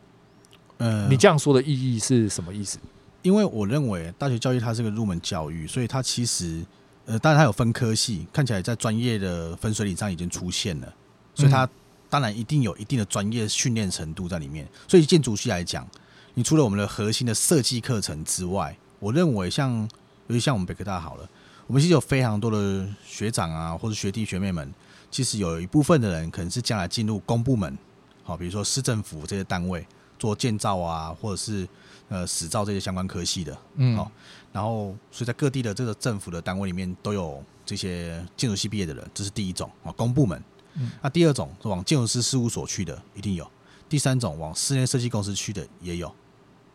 [0.78, 2.78] 嗯，你这样说的意义是什么意思？
[3.22, 6.62] 因为我认为大学教育它是个入门教育，所以它其实
[7.06, 10.94] 呃，当然它有分科系，看起来在专业的分水岭上已经出现了，
[11.34, 11.68] 所以它
[12.08, 14.66] 当然一定有一定的专业训练程度在里面。
[14.88, 15.86] 所以建筑系来讲，
[16.34, 19.88] 你除了我们的核心的设计课程之外，我认为像
[20.28, 21.28] 尤其像我们北科大好了，
[21.66, 24.72] 我们其实有非常多的学长啊，或者学弟学妹们，
[25.10, 27.76] 其实有一部分的人可能是将来进入公部门，
[28.22, 29.86] 好，比如说市政府这些单位。
[30.16, 31.68] 做建造啊，或者是
[32.08, 34.10] 呃史造这些相关科系的，嗯，好，
[34.52, 40.42] 然后所以在各地的这个政府的单位里面都有这些建筑系毕业的人，这是第一种啊，公部门。
[40.74, 43.44] 嗯，那第二种是往建筑师事务所去的，一定有；
[43.88, 46.12] 第三种往室内设计公司去的也有。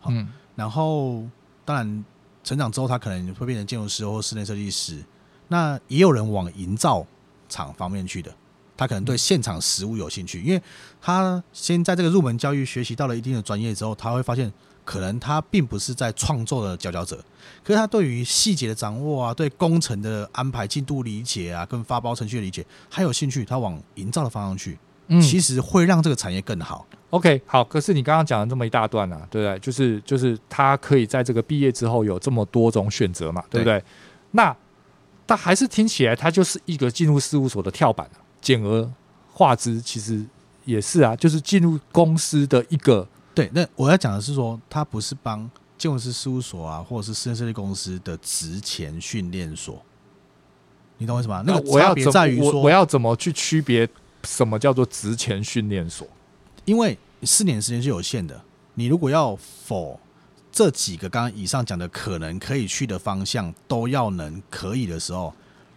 [0.05, 1.23] 嗯，然后
[1.65, 2.05] 当然
[2.43, 5.03] 成长之后，他可能会变成建筑师或室内设计师。
[5.49, 7.05] 那也有人往营造
[7.49, 8.33] 厂方面去的。
[8.77, 10.63] 他可能对现场实物有兴趣，因为
[11.01, 14.49] 他先在这个入门教育学习到了一定的专业之后，他会发现
[14.83, 17.17] 可能他并不是在创作的佼佼者，
[17.63, 26.85] 可是他对于细节的掌握啊，对工程的安排进度理解啊，跟发包程序的理解，他有兴趣，他往营造的方向去，嗯，其实会让这个产业更好。
[27.11, 29.59] OK，好，可是你刚刚讲了这么一大段啊，对不对？
[29.59, 33.79] 就是就是他可以在这个毕业之后有这么多种选择嘛，对不对？
[33.79, 33.83] 对，
[34.31, 34.55] 那
[35.25, 38.21] 但还是听起来他就是一个进入事务所的跳板啊。
[38.41, 38.91] 简而
[39.31, 40.23] 化之，其实
[40.65, 43.07] 也是啊，就是进入公司的一个
[43.39, 43.49] 对。
[43.53, 45.39] 那我要讲的是说，他不是帮
[45.77, 49.81] 建筑师事务所啊，或者是室内设计公司的职前训练所。
[50.97, 51.41] 你懂我意思吗？
[51.47, 53.87] 那个差别在于说，我要怎么去区别
[54.23, 56.05] 什么叫做职前训练所？
[56.65, 58.41] 因为四年时间是有限的，
[58.73, 59.99] 你如果要否
[60.51, 65.33] 这几个刚刚以上讲的可能可以去的方向都要能可以的时候，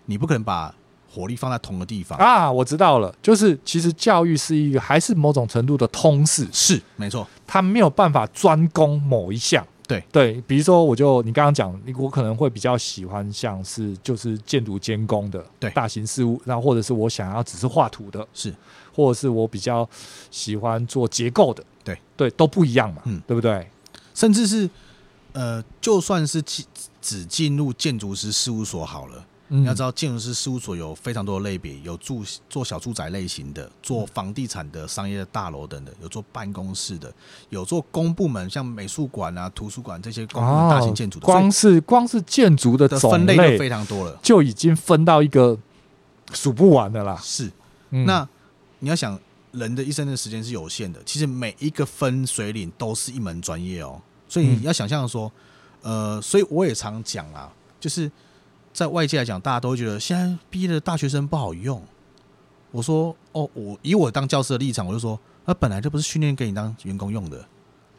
[0.07, 0.75] 你不可能把。
[1.13, 2.51] 火力放在同个地方啊！
[2.51, 9.67] 我知道了，就是其实教育是一个还是某种程度的通识，是没错，他没有办法专攻某一项。
[9.87, 18.55] 对对，比如说，我就你刚刚讲，我可能会比较喜欢像是就是建筑监工的，对大型事务，然后或者是我想要只是画图的，是，
[18.95, 19.87] 或者是我比较
[20.31, 23.69] 喜欢做结构的，对对，都不一样嘛，嗯，对不对？
[24.15, 24.71] 甚至是
[25.33, 26.65] 呃，就算是进
[27.03, 29.27] 只进入建筑师事务所好了。
[29.55, 37.13] 你要知道，建筑师事务所有非常多的类别，有住做小住宅类型的，做房地产的商业的大楼等等，有做办公室的，
[37.51, 41.27] 有做公部门，像美术馆啊、图书馆这些公大型建筑的。
[41.27, 45.59] 光是光是建筑的分类就非常多了，就已经分到一个
[46.33, 47.21] 数不完的啦。
[47.23, 47.53] 是，
[47.91, 48.27] 那
[48.79, 54.01] 你要想，人的一生的时间是有限的，其实每一个分水岭都是一门专业哦。
[54.27, 55.31] 所以你要想象说，
[55.83, 58.11] 呃，所以我也常讲啊，就是。
[58.73, 61.83] 在外界来讲，大家都会觉得现在毕业的大学生不好用。
[62.71, 67.45] 我说哦，我以我当教师的立场，我就说，那本来就不是训练给你当员工用的，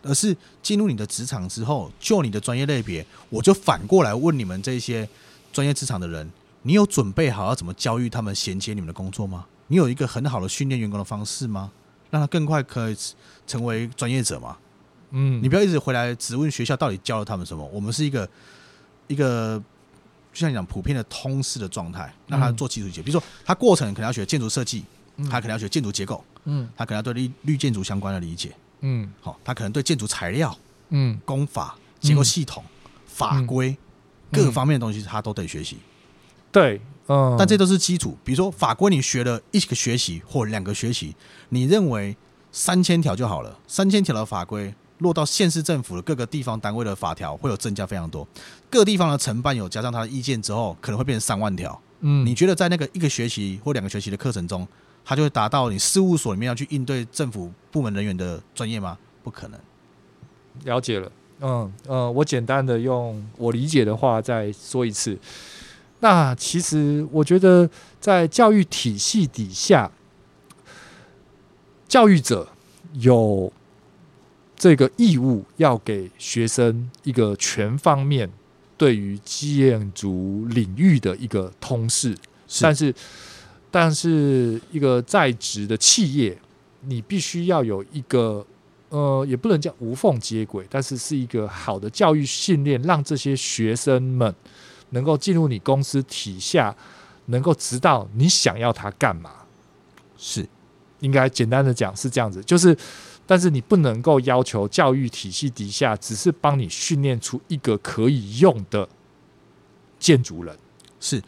[0.01, 5.07] 而是进入你的职场之后，就你的专业类别，我就反过来问你们这些
[5.51, 6.27] 专业职场的人，
[6.63, 9.45] 你有准备好要怎么教育他们衔接你们的工作吗？
[9.67, 11.71] 你有一个很好的训练员工的方式吗？
[12.09, 12.97] 让他更快可以
[13.45, 14.57] 成为专业者吗？
[15.12, 17.63] 嗯，你不要一直回来质问学校到底教了他们什么。
[17.71, 18.27] 我们是一个
[19.05, 19.62] 一个。
[20.33, 23.03] 就像你讲普遍的通识的状态，那他做基础理解。
[23.03, 24.83] 比如说，他过程可能要学建筑设计，
[25.29, 30.57] 他可能要学建筑结构，嗯，他可能要对绿绿建筑相关的理解，嗯，好，他可能对建筑材料、
[30.89, 33.77] 嗯，工法、结构系统、嗯、法规、嗯、
[34.31, 35.77] 各方面的东西，他都得学习。
[36.51, 38.17] 对，嗯，但这都是基础。
[38.23, 41.15] 比如说法规，你学了一个学期或两个学期，
[41.49, 42.17] 你认为
[42.51, 44.73] 三千条就好了，三千条的法规。
[45.03, 48.27] 落到县市政府的各个地方单位的法条会有增加非常多，
[48.71, 51.79] 各地方的承办有加上他的意见之后，可能会变成三万条。
[51.99, 54.67] 嗯，你觉得在那个一个学期或两个学期的课程中，
[55.05, 58.97] 他就会达到你事务所里面要去应对政府部门人员的专业吗？
[59.23, 59.59] 不可能。
[60.63, 61.11] 了解了，
[61.41, 65.17] 嗯呃，我简单的用我理解的话再说一次。
[65.99, 69.91] 那其实我觉得在教育体系底下，
[71.87, 72.47] 教育者
[72.93, 73.51] 有。
[74.63, 78.32] 这个义务要给学生一个全方面
[78.78, 82.17] 对于建筑领域的一个通识，
[82.62, 82.95] 但是，
[83.69, 86.38] 但是一个在职的企业，
[86.80, 88.45] 你必须要有一个
[88.88, 94.34] 呃，也不能叫无缝接轨，但是是一个好的教育训练，让这些学生们
[94.91, 96.73] 能够进入你公司体下，
[97.26, 99.30] 能够知道你想要他干嘛。
[100.17, 100.47] 是，
[101.02, 102.73] 应该简单的讲是这样子，就是。
[103.25, 108.88] 但是你不能够要求教育体系底下只是帮你训练出一个可以用的
[109.99, 110.57] 建筑人。
[110.99, 111.21] 是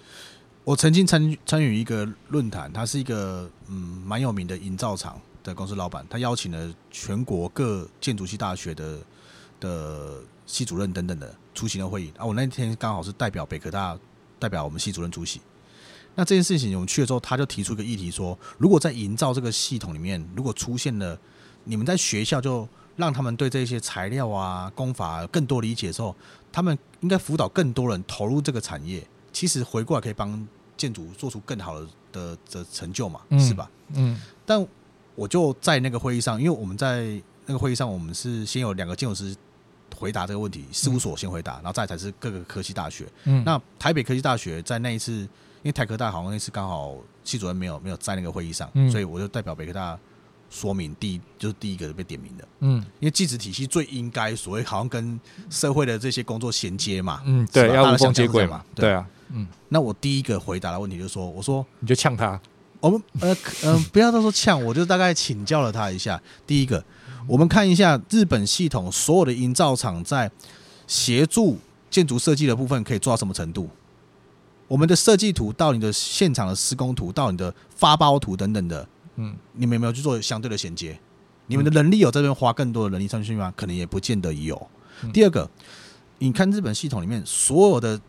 [0.64, 9.00] 我曾经参参与一个论坛，他是一个嗯蛮有名的营造厂的公司老板，他邀请了全国各建筑系大学的
[9.60, 12.26] 的系主任等等的出席的会议啊。
[12.26, 13.98] 我那天刚好是代表北科大，
[14.40, 15.40] 代表我们系主任出席。
[16.16, 21.20] 那这件事情我们去了之后，他就提出一个议题说，如果在营造这个系统里面，如果出现了
[21.66, 26.16] 你们在学校就让他们对这些材料啊、工法啊更多理解的时候，
[26.52, 29.06] 他们应该辅导更多人投入这个产业。
[29.34, 30.48] 其实回过来可以帮
[30.78, 33.70] 建筑做出更好的的的成就嘛，是吧？
[33.94, 34.22] 嗯。
[34.46, 34.66] 但
[35.14, 39.36] 我就在那个会议上，因为我们在那个会议上，我们是先有两个建筑师
[39.94, 43.06] 回答这个问题，事务所先回答，然后再才是各个科技大学。
[43.26, 43.44] 嗯。
[43.44, 45.30] 那台北科技大学在那一次，因
[45.64, 50.00] 为台科大好像那次刚好系主任没有没有在那个会议上，所以我就代表北科大。
[50.56, 62.40] 说明第一就是第一个被点名的，嗯，因为技职体系最应该所谓好像跟社会的这些工作衔接嘛，嗯，对，要无缝接轨嘛，对啊，嗯，那我第一个回答的问题就是说，我说你就呛他，
[62.80, 66.22] 我们呃嗯、呃，不要都说呛，我就大概请教了他一下。
[66.48, 66.82] 第一个，
[67.28, 70.32] 我们看一下日本系统所有的营造厂在
[70.88, 71.58] 协助
[71.90, 73.70] 建筑设计的部分可以做到什么程度？
[74.70, 78.88] 我们的设计图到你的现场的施工图到你的发包图等等的。
[79.16, 81.00] 嗯，你们有没有去做相对的衔接？
[81.48, 83.54] 你们的能力有在这边花更多的人力上去吗？
[83.56, 84.68] 可能也不见得有。
[85.14, 85.50] 第二个，
[86.20, 88.02] 你看日本系统里面所有的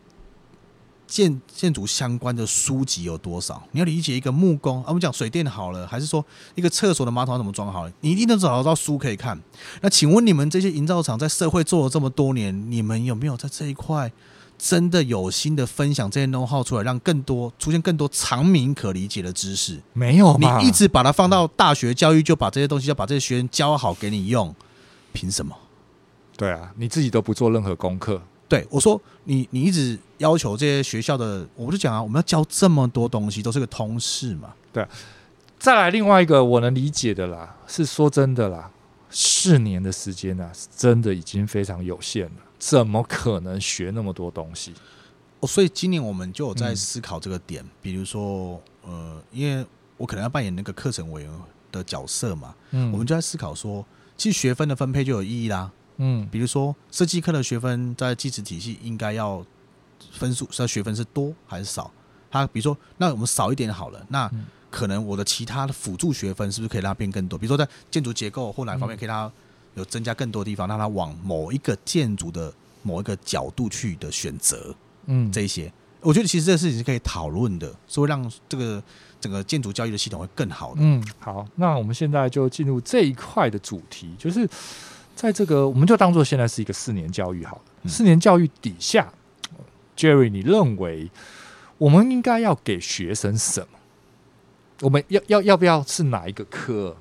[1.07, 3.63] 建建筑相关的书籍有多少？
[3.73, 7.93] 你要理解一个木工啊，我们讲水电好了，还是说一个厕所的马桶怎么装好了？
[8.01, 9.39] 你一定能找得到书可以看。
[9.83, 14.11] 那请问你们这些营造厂在社会做了这么多年，你们有没有在这一块？
[14.59, 19.81] 真的有心的分享这些 know how 出来，让更多出现更多常民可理解的知识。
[19.93, 24.55] 没有，你一直把它放到大学教育，就把这些东西要把这些学生教好给你用，
[25.13, 25.57] 凭什么？
[26.37, 28.21] 对啊，你自己都不做任何功课。
[28.49, 34.55] 对，我说你，你一直要求这些学校的，我就讲啊，我们要教这么多东西，都是个通识嘛。
[34.73, 34.89] 对啊，
[35.59, 38.71] 再来另外一个我能理解的啦，是说真的啦，
[39.11, 42.46] 四年的时间啊，真的已经非常有限了。
[42.59, 44.73] 怎么可能学那么多东西？
[45.41, 49.65] 哦，所以今年我们就有在思考这个点，嗯、比如说，呃，因为
[49.99, 51.31] 我可能要扮演那个课程委员
[51.71, 53.85] 的角色嘛，嗯，我们就在思考说，
[54.17, 59.45] 其实学分的分配就有意义啦，嗯，比如说设计课的学分在计时体系应该要
[60.13, 61.91] 分数，是学分是多还是少？
[62.31, 64.31] 它比如说，那我们少一点好了，那
[64.71, 67.39] 可能我的其他的辅助学分是不是可以让它变更多？
[67.39, 69.35] 比如说在建筑结构或哪方面可以让它。
[69.77, 74.75] 有增加更多地方，让他往某一个建筑的某一个角度去的选择，
[75.07, 78.83] 嗯，这一些，我觉得其实这个事情是可以讨论的，是会让这个
[79.21, 80.81] 整个建筑教育的系统会更好的。
[80.81, 84.49] 嗯，好，那我们现在就进入这一块的主题，就是
[85.15, 87.63] 在这个，我们就当做现在是一个四年教育好了。
[87.83, 89.13] 嗯、四年教育底下
[89.97, 91.11] ，Jerry，你认为
[91.79, 93.69] 我们应该要给学生什么？
[94.83, 96.97] 我们要要要不要是哪一个科？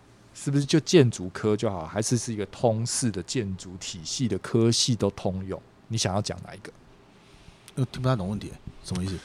[0.46, 5.60] 是不是就建筑科就好，还是是一个通识的建筑体系的科系都通用？
[5.88, 6.72] 你想要讲哪一个？
[7.74, 8.52] 呃，听不太懂问题，
[8.84, 9.18] 什么意思？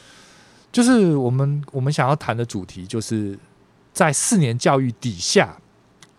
[0.72, 3.38] 就是我们我们想要谈的主题，就是
[3.92, 5.60] 在四年教育底下，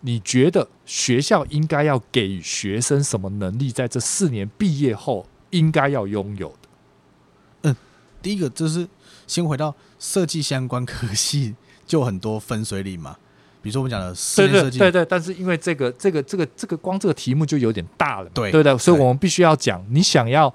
[0.01, 6.69] 你觉得学校应该要给予学生什么能力，在这四年毕业后应该要拥有的？
[7.63, 7.75] 嗯，
[8.21, 8.87] 第一个就是
[9.25, 11.55] 先回到设计相关科系，
[11.87, 13.17] 就很多分水岭嘛。
[13.61, 20.53] 比如说我们讲的室内设计，对对对，但是因为这个这个这个这个光这个题目就有点大了，对对对，所以我们必须要讲，你想要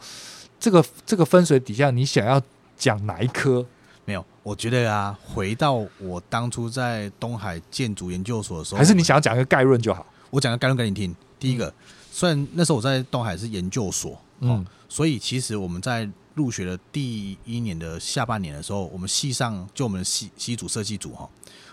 [0.58, 2.40] 这个这个分水底下，你想要
[2.76, 3.64] 讲哪一科？
[4.04, 10.06] 没有，我觉得啊，回到我当初在东海建筑研究所的时候，还是你想要讲一个概论就好。
[10.30, 11.14] 我讲个概论给你听。
[11.38, 11.72] 第一个，
[12.12, 21.28] 虽然那时候我在东海是研究所，嗯，所以其实我们在入学的第一年的下半年的时候，我们系上就我们系系组设计组哈，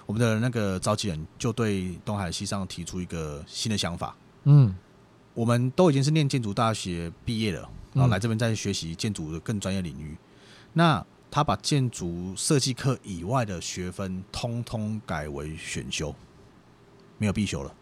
[0.05, 4.75] 我们的那个召集人就对东海西上提出一个新的想法，嗯，
[5.33, 10.17] 我们都已经是念建筑大学毕业了，然后来这边再学习建筑的更专业领域，
[10.73, 16.13] 那他把建筑设计课以外的学分通通改为选修，
[17.17, 17.73] 没有必修了，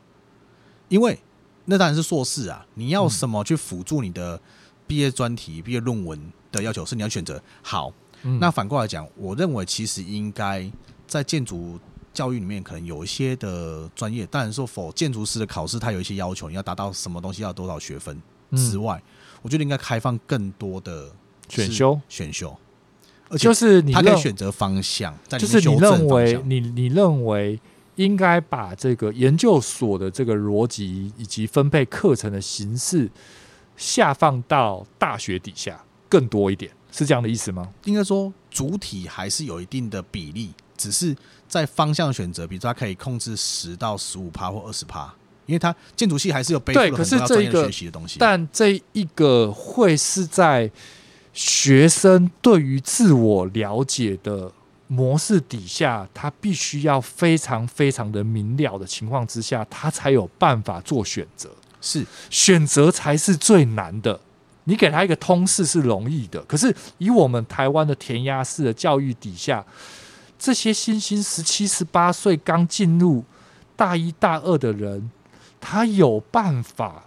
[0.89, 1.19] 因为。
[1.65, 2.65] 那当然是硕士啊！
[2.73, 4.41] 你要什么去辅助你的
[4.87, 6.19] 毕业专题、毕业论文
[6.51, 7.93] 的要求是你要选择好。
[8.39, 10.69] 那反过来讲，我认为其实应该
[11.05, 11.79] 在建筑
[12.21, 18.21] 教育里面，可能有一些的专业，当然说否建筑师的考试，它有一些要求，你要达到什么东西要多少学分
[18.55, 19.01] 之外，
[19.41, 21.09] 我觉得应该开放更多的
[21.49, 22.55] 选修选修，
[23.27, 27.59] 而且就是你他可以选择方向，就是你认为你你认为。
[27.97, 33.07] 应该把这个研究所的这个逻辑以及分配课程的形式
[33.75, 37.69] 下放到大学底下更多一点，是这样的意思吗？
[37.83, 40.51] 应该说主体还是有一定的比例，
[40.81, 41.15] 只是
[41.47, 45.13] 在方向选择，比如说它可以控制十到十五趴或二十趴，
[45.45, 48.17] 因为它建筑系还是有背负了很多专业学习的东西。
[48.19, 50.71] 但这一个会是在
[51.33, 54.51] 学生对于自我了解的。
[54.93, 61.49] 模式底下，他必须要非常非常的明了的情况之下，他才有办法做选择。
[61.79, 64.19] 是选择才是最难的。
[64.65, 69.65] 你给他一个通识是容易的，可是以我们台湾的填鸭式的教育底下，
[70.41, 73.23] 这些新兴十七、十八岁刚进入
[73.75, 75.11] 大一、大二的人，
[75.59, 77.03] 他有办法？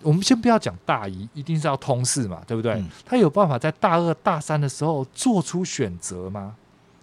[0.00, 2.72] 我们先不要讲大一，一定是要通识嘛，对不对？
[2.72, 6.54] 嗯、他有办法在大二、大三的时候做出选择吗？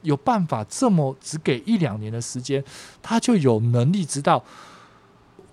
[0.01, 2.63] 有办法这么只给一两年的时间，
[3.03, 4.43] 他就有能力知道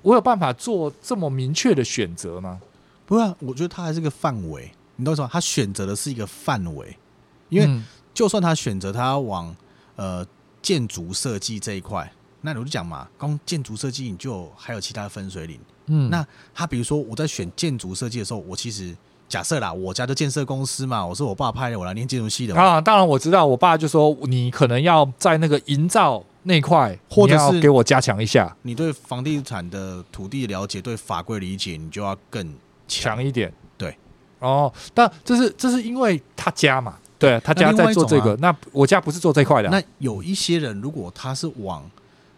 [0.00, 2.58] 我有办法做这么明确的选择吗？
[3.04, 4.72] 不是，我觉得他还是个范围。
[4.96, 6.96] 你懂什么他选择的是一个范围，
[7.50, 7.82] 因为
[8.14, 9.54] 就算他选择他要往
[9.96, 10.26] 呃
[10.60, 15.58] 建筑设计这一块，那我就讲嘛，光建筑设计你就还有其他分水岭。
[15.86, 18.96] 嗯，那他比如说我在选建筑设计的时候，我其实。
[19.28, 22.78] 假设啦，我家的建设公司嘛，我是我爸派的，我来念建筑系的啊。
[22.78, 28.54] 当然我知道，我爸就说你可能要在那个营造那块，或者是给我加强一下。
[28.60, 32.54] 你对房地产的土地了解，对法规理解，你就要更
[32.86, 33.50] 强一点。
[33.78, 33.96] 对，
[34.40, 39.78] 哦，但这是这是因为他家嘛，对他家在做这个，那，我家不是做这块的，啊。
[39.78, 41.88] 那有一些人，如果他是往。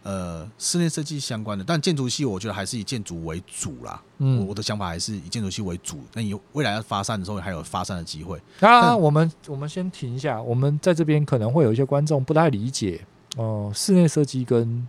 [0.07, 3.99] 呃，室内设计相关的，但建筑系我觉得还是以建筑为主啦。
[4.19, 5.99] 嗯，我的想法还是以建筑系为主。
[6.13, 8.39] 那你未来要发散的时候，还有发散的机会。
[8.61, 13.01] 啊，我们我们先停一下，我们在这边可能会有一些观众不太理解
[13.37, 14.87] 哦，呃，室内设计跟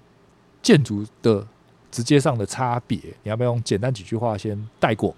[0.61, 1.47] 建筑的
[1.89, 5.15] 直接上的差别，你要不要用简单几句话先带过？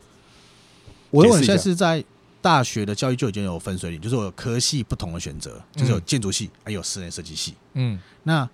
[1.10, 2.06] 我认为现在是在
[2.42, 7.56] 大学的教育就已经有分水岭，就是有科系不同的选择，就是有建筑系，还有室内设计系。
[7.74, 8.50] 嗯，那。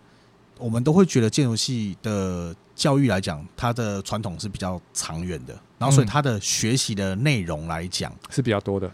[0.60, 8.90] 我们都会觉得建筑系的教育来讲，它的传统是比较长远的，然后所以它的学习的内容来讲是比较多的。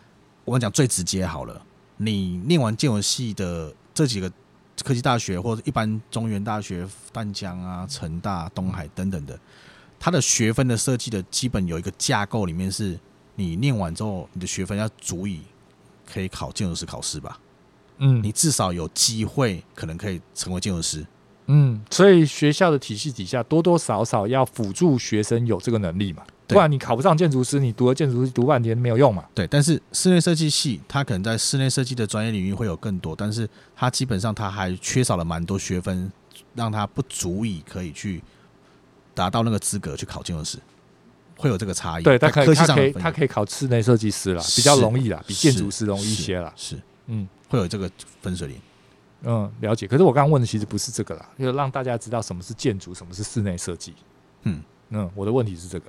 [0.45, 1.61] 我们讲最直接好了，
[1.97, 4.31] 你念完建筑系的这几个
[4.83, 9.37] 科技大学或者一般中原大学、淡江啊、成大、东海等等的，
[9.99, 12.97] 它的学分的设计的基本有一个架构，里面是
[13.39, 15.39] 你念完之后，你的学分要足以
[16.05, 17.39] 可以考建筑师考试吧？
[17.99, 21.05] 嗯，你至少有机会可能可以成为建筑师。
[21.47, 29.25] 嗯，所以学校的体系底下多多少少要辅助学生有这个能力嘛，不然你考不上建筑师，你读了建筑师读半天没有用嘛。
[29.33, 36.11] 对，但是室内设计系它可能在室内设计的专业领域会有更多，但是它基本上它还缺少了蛮多学分，
[36.53, 38.21] 让它不足以可以去
[39.15, 40.59] 达到那个资格去考建筑师，
[41.39, 42.03] 会有这个差异。
[42.03, 46.51] 对，它可以，它可以，它可以考室内设计师了，比较容易啦，比建筑师容易一些啦。
[46.57, 46.77] 是，
[47.07, 47.89] 嗯，会有这个
[48.21, 48.57] 分水岭。
[49.23, 49.87] 嗯，了解。
[49.87, 53.93] 可是我刚刚问的其实不是这个啦，就是让大家知道什么是建筑，什么是室内设计。
[54.43, 55.85] 嗯嗯，我的问题是这个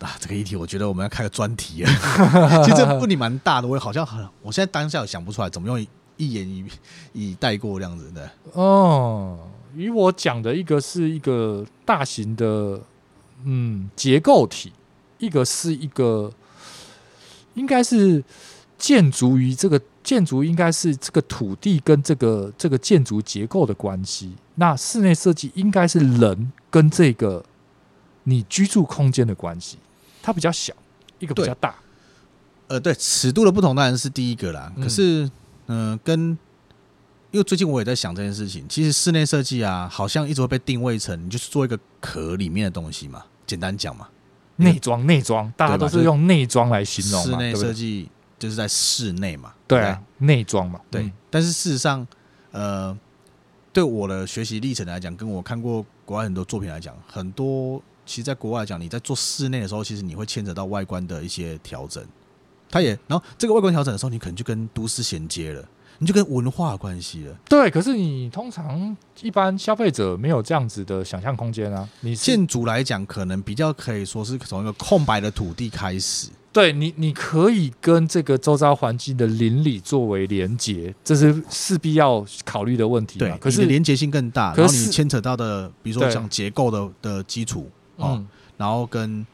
[0.00, 1.90] 啊，这个议题我觉得我们要开个专题啊。
[2.62, 5.80] 其实这问题蛮大的，我好像很，我现在当下想不出来怎么用
[6.16, 6.64] 一言以
[7.12, 8.30] 以带过这样子的。
[8.52, 9.38] 哦，
[9.74, 12.80] 与我讲的一个是一个大型的
[13.46, 14.72] 嗯结构体，
[15.16, 16.30] 一个是一个
[17.54, 18.22] 应该是
[18.76, 19.80] 建筑于这个。
[20.06, 27.44] 建筑应该是这个土地跟这个这个建筑结构的关系，那室内设计应该是人跟这个
[28.22, 29.78] 你居住空间的关系，
[30.22, 30.72] 它比较小，
[31.18, 31.74] 一个比较大。
[32.68, 34.72] 呃，对，尺度的不同当然是第一个啦。
[34.76, 35.24] 嗯、可是，
[35.66, 36.38] 嗯、呃，跟
[37.32, 43.24] 因为最近我也在想这件事情，其实室内设计啊，好像一直会被定位成你就是做一个壳里面的东西嘛。
[43.46, 44.08] 简单讲嘛，
[44.56, 47.22] 内装内装，大家都是用内装来形容。
[47.22, 51.10] 室内设计就是在室内嘛，对啊，内装嘛，对。
[51.30, 52.06] 但是事实上，
[52.50, 52.96] 呃，
[53.72, 62.04] 对我的学习历程来讲，跟我看过国外很多作品来讲，很多其实在国外来讲，你在做室内的时候，其实你会牵扯到外观的一些调整。
[62.70, 65.64] 它也，然后这个外观调整的时候，你可能就跟都市衔接了，
[65.98, 67.36] 你就跟文化有关系了。
[67.48, 71.88] 对，可是你通常一般消费者没有这样子的想象空间啊。
[72.00, 76.28] 你建筑来讲，可能比较可以说是从一个空白的土地开始。
[76.52, 83.18] 对你，你可以跟这个周遭环境的邻里作为连接，这是势必要考虑的问题。
[83.18, 88.26] 对，可是连接性更大，然后你牵扯到的，比如说像结构的的基础，嗯，
[88.56, 89.26] 然后跟。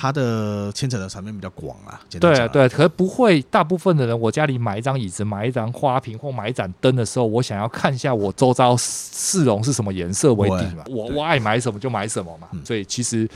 [0.00, 13.28] 它的牵扯的层面比较广啊，对啊，对，可是不会，大部分的人，我家里买一张椅子、买一张花瓶或买一盏灯的时候，我想要看一下我周遭市容是什么颜色为底嘛，我我爱买什么就买什么嘛，所以其实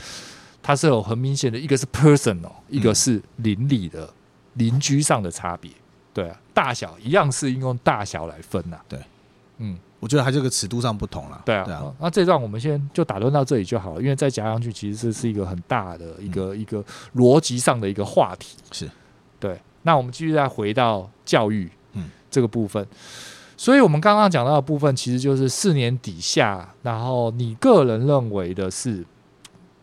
[0.63, 4.09] 它是有很明显的，一个是 personal，一个是邻里的
[4.53, 5.69] 邻居上的差别，
[6.15, 8.99] 对啊，大小一样是用大小来分呐，对，
[9.59, 9.77] 嗯。
[10.05, 11.41] 我觉得还是个尺度上不同了。
[11.43, 11.91] 对啊，对啊。
[11.99, 16.85] 那这段我们先就打断到这里就好了，因为再加上去其实这是一个很大的一个、嗯、一个
[17.15, 18.55] 逻辑上的一个话题。
[18.71, 18.87] 是，
[19.39, 19.59] 对。
[19.81, 22.83] 那我们继续再回到教育，嗯，这个部分。
[22.83, 22.87] 嗯、
[23.57, 29.03] 所以我们刚刚讲到的部分，其实就是四年底下，然后你个人认为的是。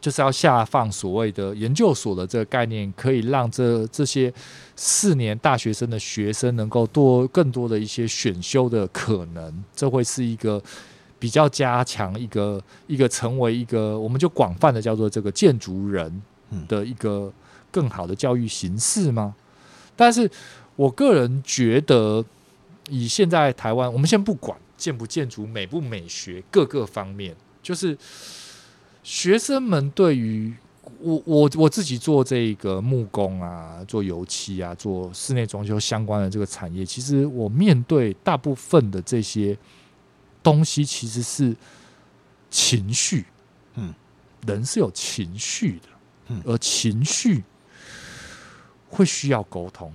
[0.02, 4.34] 就是要下放所谓的研究所的这个概念，可以让这这些
[4.74, 10.60] 四年大学生的学生能够多更多的一些选修的可能，这会是一个
[11.20, 16.20] 比较加强一个一个成为一个我们就广泛的叫做这个建筑人
[16.66, 17.32] 的一个
[17.70, 19.36] 更好的教育形式吗？
[19.94, 20.28] 但是
[20.74, 22.24] 我个人觉得，
[22.90, 27.96] 以现在台湾，我们先不管建不建筑、美不美学各个方面，就是。
[29.02, 30.54] 学生们对于
[31.00, 39.58] 我我我自己做这个木工啊，做油漆啊，做室内装修相关的这个产业，其实我面对大部分的这些
[40.42, 41.56] 东西，其实是
[42.50, 43.26] 情绪，
[43.74, 43.92] 嗯，
[44.46, 45.88] 人是有情绪的，
[46.28, 47.42] 嗯，而情绪
[48.88, 49.92] 会需要沟通，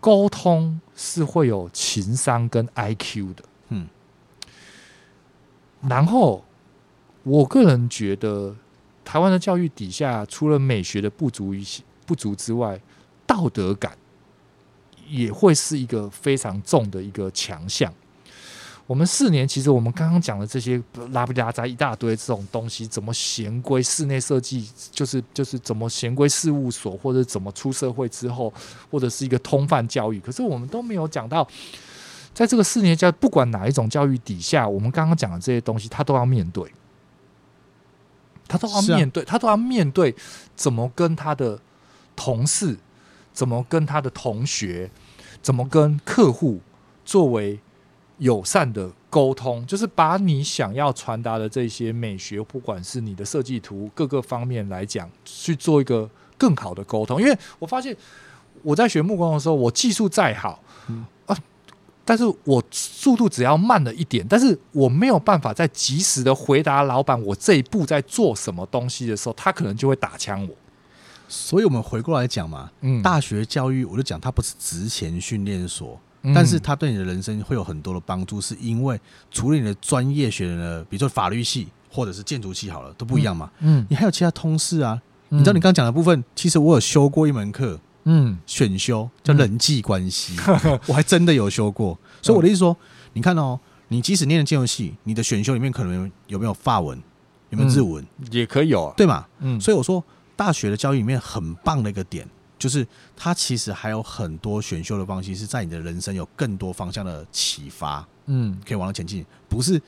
[0.00, 3.88] 沟通是会有情商跟 IQ 的，嗯，
[5.82, 6.44] 然后。
[7.24, 8.54] 我个人觉得，
[9.04, 12.80] 台湾的教育底下，除了美学的不足一些不足之外，
[13.26, 13.96] 道德感
[15.08, 17.92] 也会是一个非常重的一个强项。
[18.88, 28.52] 我们四年，其实我们刚刚讲的这些拉不拉杂一大堆这种东西，怎么衔归室内设计，就是就是怎么衔归事务所，或者怎么出社会之后，
[28.90, 30.18] 或者是一个通范教育。
[30.18, 31.46] 可是我们都没有讲到，
[32.34, 36.64] 在这个四年教，不管哪一种教育底下，我们刚刚讲的这些东西，他都要面对。
[38.52, 40.14] 他都要面对，他都要面对
[40.54, 41.58] 怎么跟他的
[42.14, 42.76] 同事，
[43.32, 44.90] 怎么跟他的同学，
[45.40, 46.60] 怎么跟客户
[47.04, 47.58] 作为
[48.18, 57.20] 友善的沟通，就是把你想要传达的这些美学，不管是你的设计图各个方面来讲，去做一个更好的沟通。
[57.20, 57.96] 因为我发现
[58.62, 61.04] 我在学木工的时候，我技术再好，嗯。
[62.04, 70.54] 但是我速度只要慢了一点，但是我没有办法在及时的回答老板我这一步在做什么东西的时候，他可能就会打枪我。
[71.28, 75.98] 所以，我们回过来讲嘛，嗯，大学教育我就讲它不是职前训练所，
[76.34, 79.00] 但是它对你的人生会有很多的帮助，是因为
[79.30, 85.00] 除了你的专业学的，比如说法律系或者是建筑系好了都不一样嘛，嗯，你还有其他通事啊，
[85.30, 87.80] 你知道你刚刚讲的部分，其实我有修过一门课。
[88.04, 91.98] 嗯，选修叫人际关系，嗯、 我还真的有修过。
[92.20, 92.76] 所以我的意思说，
[93.12, 97.00] 你看哦，你即使念了建筑系，你的选修里面可能有没有法文，
[97.50, 99.26] 有没有日文，嗯、也可以有、啊，对嘛？
[99.40, 100.02] 嗯，所以我说
[100.34, 102.28] 大学的教育里面很棒的一个点，
[102.58, 102.86] 就是
[103.16, 109.24] 它其实还有很多选修的方式，是在你的人生有更多方向的启发，嗯，可以往前进。
[109.48, 109.80] 不是，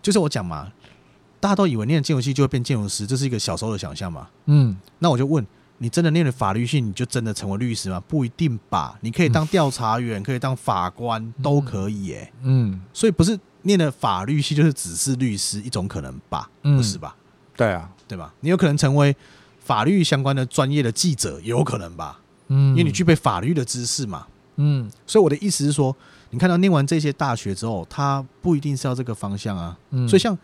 [0.00, 0.70] 就是我讲嘛，
[1.40, 4.28] 大家都以为念建筑系就会变建筑师，这是一个小时候的想象嘛。
[4.44, 5.44] 嗯，那我就问。
[5.78, 8.02] 你真的念了法律系，你就真的成为律师吗？
[8.08, 8.98] 不一定吧。
[9.02, 12.32] 你可以当调查员，可以当法官，都可以耶。
[12.42, 16.50] 嗯，所以不是念了法律系就是只是律师一种可能吧？
[16.62, 17.14] 不是吧？
[17.56, 18.32] 对啊，对吧？
[18.40, 19.14] 你有可能成为
[19.60, 22.20] 法律相关的专业的记者，也有可能吧？
[22.48, 24.26] 嗯，因为你具备法律的知识嘛。
[24.56, 25.94] 嗯，所以我的意思是说，
[26.30, 29.76] 你看到念完这些大学之后，他不一定是要这个方向啊。
[29.90, 30.36] 嗯，所以像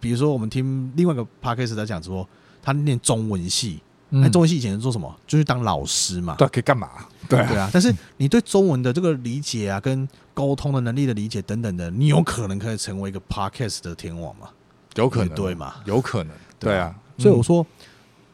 [0.00, 2.28] 比如说，我们听另外一个 podcast 在讲说，
[2.62, 5.14] 他念中文系，那、嗯、中文系以前是做什么？
[5.26, 6.34] 就是当老师嘛。
[6.36, 6.90] 对，可以干嘛？
[7.28, 7.70] 对啊，对啊。
[7.72, 14.48] 但是你对中文的这个理解啊，跟沟通的能力的理解等等的，你有可能可以成为一个 podcast 的天王吗？
[14.96, 15.76] 有可能，对嘛？
[15.84, 16.94] 有可能，对啊。
[17.18, 17.66] 所以我说。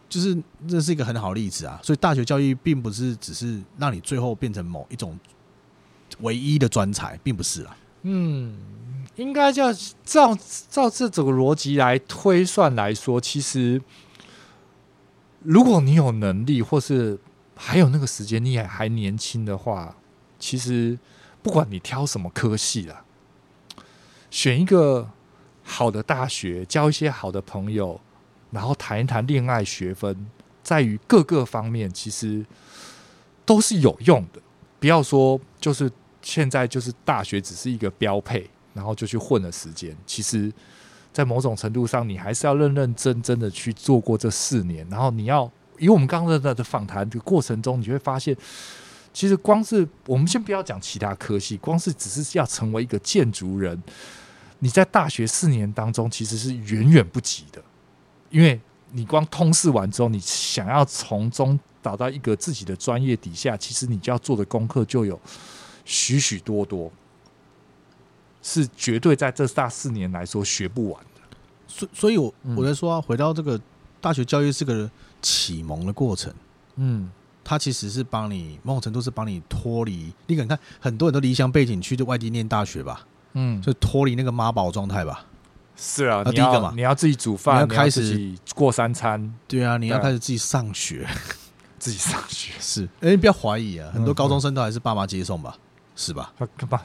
[0.09, 5.18] 就是这是一个很好的例子啊，所以大学教育并不是只是让你最后变成某一种
[6.20, 7.77] 唯一的专才，并不是啊。
[8.03, 8.57] 嗯，
[9.16, 9.72] 应该叫
[10.05, 10.33] 照
[10.70, 13.83] 照这种逻辑来推算来说，其实
[15.41, 17.18] 如果你有能力，或是
[17.55, 19.97] 还有那个时间，你也还年轻的话，
[20.39, 20.99] 其实
[21.43, 23.05] 不管你挑什么科系啦，
[24.30, 25.11] 选一个
[25.62, 28.01] 好的大学，交一些好的朋友。
[28.53, 30.26] 然后谈一谈恋爱学分，
[30.62, 32.47] 在于各个方面其实
[33.45, 34.41] 都是有用的。
[34.78, 35.91] 不要说就是
[36.22, 39.95] 现在就是大学只是一个标配，然后就去混了时间。
[40.07, 40.51] 其实，
[41.17, 44.87] 在某种程度上，你还是要认认真真的去做过这四年。
[44.91, 48.37] 然后你要以我们刚刚的的访谈的过程中，你就会发现，
[49.14, 53.83] 其实光是我们先不要讲其他科系，光是只是要成为一个建筑人，
[54.59, 57.64] 你在大学四年当中其实是远远不及的。
[58.29, 58.61] 因为
[58.93, 65.19] 你光通识完之后，你想要从中找到一个自己的专业底下，其实你就要做的功课就有
[65.87, 66.93] 许许多多，
[68.49, 71.20] 是绝对在这大四年来说学不完的。
[71.66, 73.61] 所所以我，我我在说啊，回到这个
[74.01, 74.88] 大学教育是个
[75.20, 76.32] 启蒙的过程，
[76.76, 77.11] 嗯，
[77.42, 80.12] 它其实是帮你某种程度是帮你脱离。
[80.28, 85.26] 你可能看很多人都离乡背景去就外地念大学吧，嗯，就脱离那个妈宝状态吧。
[85.76, 89.34] 是啊，第一个嘛，你要自己煮饭，你要开始过三餐。
[89.49, 91.05] 对啊，你要开始自己上学，
[91.80, 92.84] 自己上学是。
[93.01, 95.59] 哎，你不要怀疑啊，很多高中生都还是爸妈接送吧，
[95.97, 96.32] 是吧？
[96.57, 96.80] 干嘛？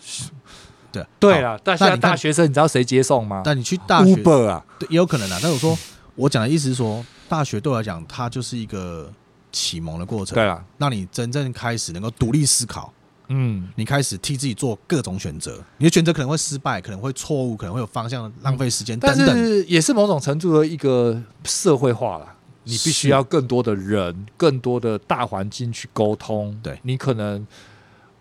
[0.92, 3.42] 对对啊，但现在大学生，你知道谁接送吗？
[3.44, 5.40] 但你去大学，Uber 啊，对，也有可能啊。
[5.42, 5.78] 但我说，
[6.16, 9.12] 我讲的意思是说，大学对我来讲，它就是一个
[9.52, 12.92] 启蒙的过程，对啊，让你真正开始能够独立思考。
[13.34, 19.26] 嗯，你开始替自己做各种选择，你的选择可能会失败，可能会错误，可能会有方向，浪费时间等等。
[19.26, 22.28] 但是也是某种程度的一个社会化了。
[22.64, 26.56] 你必须要更多的人，更多的大环境去沟通。
[26.62, 27.48] 对，你可能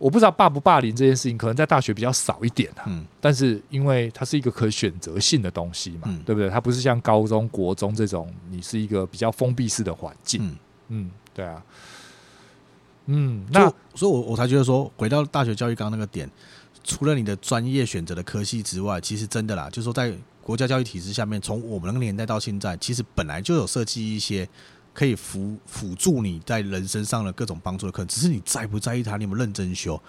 [0.01, 2.85] 我不知道霸不霸凌这件事情，可能在大学比较少一点啊。
[2.87, 6.49] 嗯，但是因为它是一个可选择性的东西嘛，嗯，对不对？
[6.49, 10.41] 它不是像高中国中这种，你是一个比较封闭式的环境。
[10.43, 10.57] 嗯，
[10.89, 11.63] 嗯，对啊。
[13.13, 16.31] 嗯，那所以，所以我我才觉得说，回到大学教育刚刚那个点，
[16.83, 24.49] 除了你的专业选择的科系之外，其实真的啦，就是说在国家教育体制下面，从我们那个年代到现在，其实本来就有设计一些
[24.93, 30.01] 可以辅辅助你在人生上的各种帮助的课，只是你在不在意它，你有没有认真修。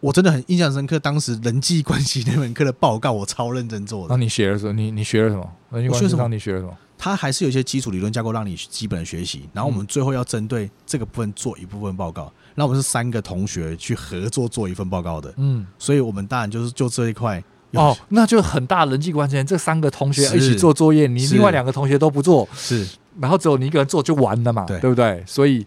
[0.00, 4.14] 我真的很印象深刻，当时人际关系那门课的报告，我超认真做的。
[4.14, 4.72] 那你学了什么？
[4.72, 5.50] 你你学了什么？
[5.70, 6.76] 人际关系上你学了什么？
[6.96, 12.32] 它还是有一些基础理论架构让你基本的学习，然后我们最后要针对这个部分做一部分报告。
[12.54, 19.42] 那我们是三个同学去合作做一份报告的，嗯，所以我们当然就是就这一块哦，那就很大人际关系。
[19.42, 22.86] 这三个同学一起做作业，你另外两个同学都不做，是，
[23.20, 25.22] 然后只有你一个人做就完了嘛，对，对不对？
[25.26, 25.66] 所以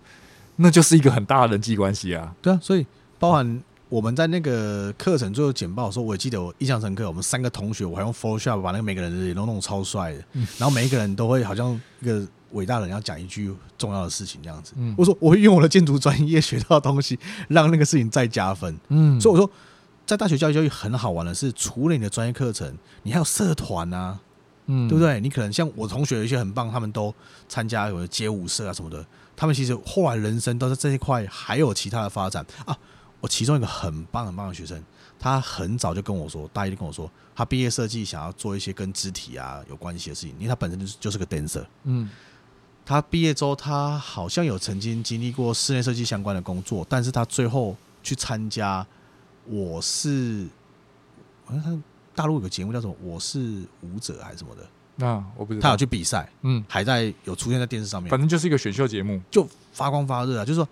[0.57, 2.33] 那就是一个很大的人际关系啊。
[2.41, 2.85] 对啊，所以
[3.19, 3.61] 包含。
[3.89, 7.07] 我们在那个课程最后简报的时候，我也记得我印象深刻。
[7.07, 10.21] 我们三个同学，我还用 Photoshop 把那个每个人的脸都弄超帅的，
[10.57, 14.73] 然后每一个人都会好像一个伟大的人要讲一句重要的事情这样子。
[14.97, 17.17] 我说我会用我的建筑专业学到的东西，
[17.47, 18.77] 让那个事情再加分。
[18.89, 19.49] 嗯，所以我说，
[20.05, 22.69] 在大学教育教育很好玩的是，除了你的专业课程，
[23.03, 24.19] 你还有社团啊，
[24.67, 25.19] 嗯，对不对？
[25.19, 27.13] 你可能像我同学有一些很棒，他们都
[27.49, 29.05] 参加有的街舞社啊什么的，
[29.35, 32.77] 他们其实后来人生都在这一块还有其他的发展啊。
[33.19, 34.79] 我其中一个很棒很棒的学生，
[35.17, 41.65] 他很早就跟我说，大一就跟我说，他毕业设计想要做一些跟肢体啊有关系的事情，因为他本身就是就是个 dancer。
[41.85, 42.07] 嗯，
[42.85, 48.85] 他毕业之后，他好像有曾经经历过室内设计相关的工作，但是他最后去参加，
[49.45, 50.47] 我是
[51.45, 51.81] 好像他
[52.17, 53.39] 大陆有个节目叫做《我是
[53.81, 55.63] 舞者》还是什么的，那我不知道。
[55.63, 60.67] 他有去比赛，嗯，还在有出现在电视上面，反正就是一个选秀节目，就发光发热啊，就是说。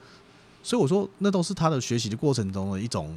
[0.64, 3.16] 所以我说，那都是他的学习的过程中的一种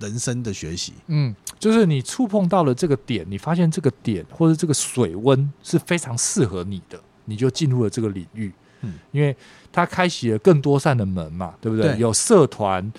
[0.00, 0.92] 人生的学习。
[1.06, 8.52] 嗯，就是你触碰到了这个点，你发现这个点或者这个水温是非常适合你的，你就进入了这个领域。
[8.82, 9.34] 嗯，因为
[9.72, 11.92] 他开启了更多扇的门嘛，对不对？
[11.92, 12.92] 对，有社团，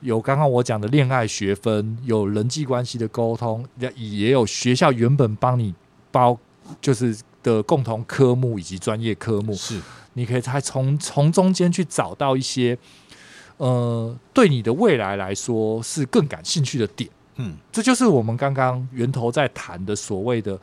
[0.00, 5.74] 有刚刚我讲的恋爱学分，有人际关系的沟通，也也有学校原本帮你
[6.10, 6.38] 包
[6.80, 9.54] 就是的共同科目以及专业科目。
[9.54, 9.80] 是，
[10.14, 12.78] 你可以才从从中间去找到一些。
[13.56, 17.10] 呃，对你的未来来说是更感兴趣的点。
[17.38, 20.56] 嗯，这就是我们刚刚源头在谈的所谓的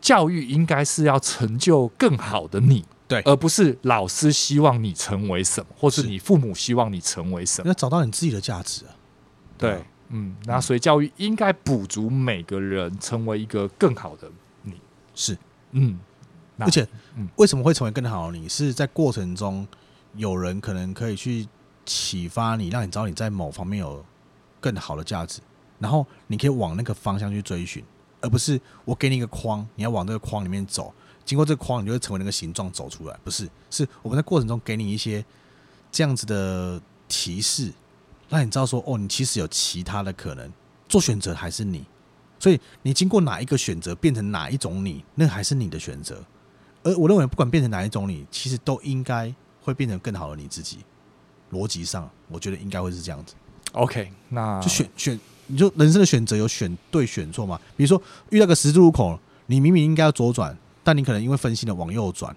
[0.00, 7.68] 教育，应该是要成就更好的你，对，而不是老师希望你成为什么，或是你父母希望你成为什么。
[7.68, 8.96] 要找到你自己的价值啊。
[9.58, 14.30] 对，嗯，那所以教育应该补足每个人成为一个更好的
[14.62, 14.74] 你，
[15.14, 15.36] 是，
[15.72, 15.98] 嗯，
[16.58, 16.86] 而且，
[17.16, 18.48] 嗯，为什么会成为更好的你？
[18.48, 19.66] 是在过程中
[20.14, 21.46] 有人可能可以去
[21.84, 24.04] 启发你，让你知道你在某方面有。
[24.64, 25.42] 更好的价值，
[25.78, 27.84] 然后你可以往那个方向去追寻，
[28.22, 30.90] 而不是我给你一个框，你要往这个框里面走。
[31.24, 33.18] 经过这个框，你就会成为那个形状走出来。
[33.24, 35.24] 不是，是我们在过程中给你一些
[35.90, 37.72] 这样子的提示，
[38.28, 40.52] 让你知道说，哦，你其实有其他的可能，
[40.88, 41.84] 做选择还是你。
[42.38, 46.22] 所以你经过哪一个选择，变成哪一种你，那还是你的选择。
[46.82, 50.78] 而我认为，不管变成哪一种你，其实都应该会变成更好的你自己。
[51.52, 53.34] 逻辑上，我觉得应该会是这样子。
[53.72, 57.58] OK，那就选选，你就人生的选择有选对选错嘛？
[57.76, 58.00] 比如说
[58.30, 62.36] 遇到个十字路口，你明明应该要左转，但你可能因为分心了往右转，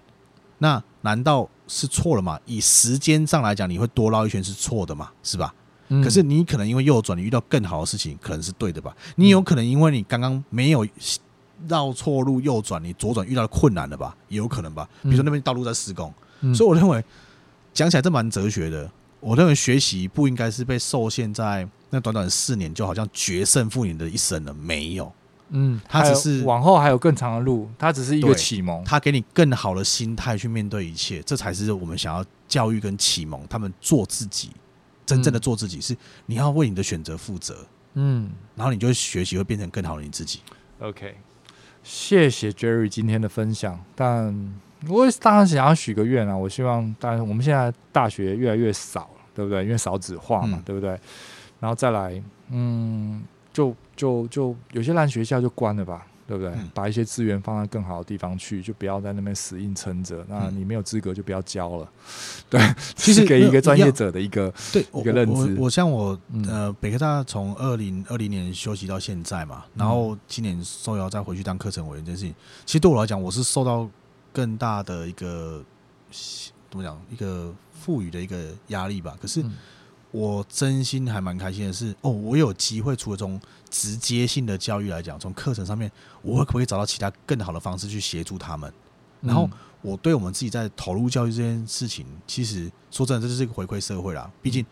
[0.58, 2.40] 那难道是错了吗？
[2.46, 5.10] 以时间上来讲，你会多绕一圈是错的嘛？
[5.22, 5.54] 是吧？
[5.90, 8.96] 嗯、可是你可能因为右转，你遇到更好的事情，可能是对的吧？
[9.14, 10.86] 你有可能因为你刚刚没有
[11.68, 14.16] 绕错路右转，你左转遇到了困难了吧？
[14.28, 14.88] 也有可能吧？
[15.02, 17.04] 比如说那边道路在施工，嗯、所以我认为
[17.72, 18.90] 讲起来这蛮哲学的。
[19.20, 24.54] 我认为学习不应该是被受限在那短短四年，就好像决胜负你的一生了。
[24.54, 25.12] 没有，
[25.50, 34.50] 嗯，他只是往后还有更长的路，他只是一个启蒙，他给你更好的心态去面对一切，这才是我们想要教育跟启蒙他们做自己，
[35.06, 35.96] 真正的做自己是
[36.26, 40.40] 你要为你的选择负责，嗯，然后你就会学习会变成更好的你自己。
[40.80, 41.16] OK，
[41.82, 44.54] 谢谢 Jerry 今天的分享，但。
[44.88, 46.36] 我当然想要许个愿啊！
[46.36, 49.64] 我希望，当然我们现在大学越来越少了，对不对？
[49.64, 50.90] 因为少子化嘛，嗯、对不对？
[51.58, 53.20] 然后再来，嗯，
[53.58, 56.52] 就就就有些烂学校就关了吧，对不对？
[56.52, 60.24] 嗯、把一些资源放在更好的地方去，就不要在那边死硬撑着。
[60.28, 61.88] 那你没有资格就不要教了。
[62.48, 62.60] 对，
[62.94, 65.56] 其实给一个专业者的一个对一个认知。
[65.58, 66.16] 我像我
[66.48, 72.34] 呃，北科大从二零二零年休息到现在嘛，然后今年受邀再回去当课程委员这件事情，
[72.64, 73.88] 其实对我来讲，我是受到。
[74.30, 75.64] 更大的一个
[76.70, 77.00] 怎么讲？
[77.10, 79.16] 一个赋予的一个压力吧。
[79.20, 79.42] 可是
[80.18, 83.40] 我真心还蛮开心的是，哦，我有机会除了从
[83.70, 85.88] 直接性的教育来讲，从课程上面，
[86.22, 88.72] 我会可不可以找到其他更好的方式去协助他们？
[89.20, 89.48] 然后
[89.80, 94.28] 我对我们自己在投入教育这件事情，其实说真的，这就是一个回馈社会啦。
[94.42, 94.66] 毕竟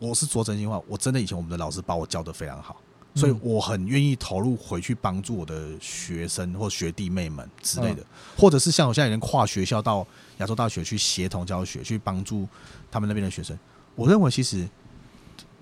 [0.00, 2.76] 我是说真心话，我真的以前我们的老师把我教得非常好。
[3.14, 8.04] 所以我很愿意投入回去帮助我的学生或学弟妹们之类的，
[8.36, 10.06] 或者是像我现在已经跨学校到
[10.38, 12.46] 亚洲大学去协同教学，去帮助
[12.90, 13.58] 他们那边的学生。
[13.96, 14.68] 我认为其实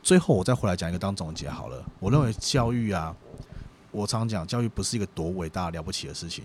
[0.07, 1.85] 最后我再回来讲一个当总结好了。
[1.99, 3.13] 我认为教育啊，
[3.91, 6.45] 我常讲教育不是一个多伟大了不起的事情，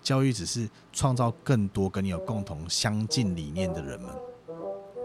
[0.00, 4.10] 教育只是创造更多跟你有共同相近理念的人们。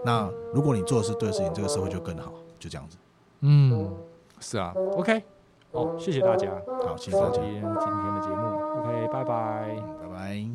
[0.05, 2.95] 那如果你做的是对的事情，这个社会就更好，就这样子。
[3.41, 3.93] 嗯，
[4.39, 5.21] 是啊，OK。
[5.73, 6.49] 好，谢谢大家。
[6.85, 7.41] 好，谢谢大家。
[7.41, 7.75] 今天的
[8.21, 8.35] 节目
[8.79, 10.47] ，OK，拜拜，拜拜。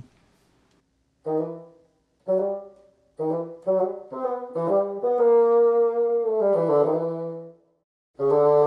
[8.22, 8.61] Uh,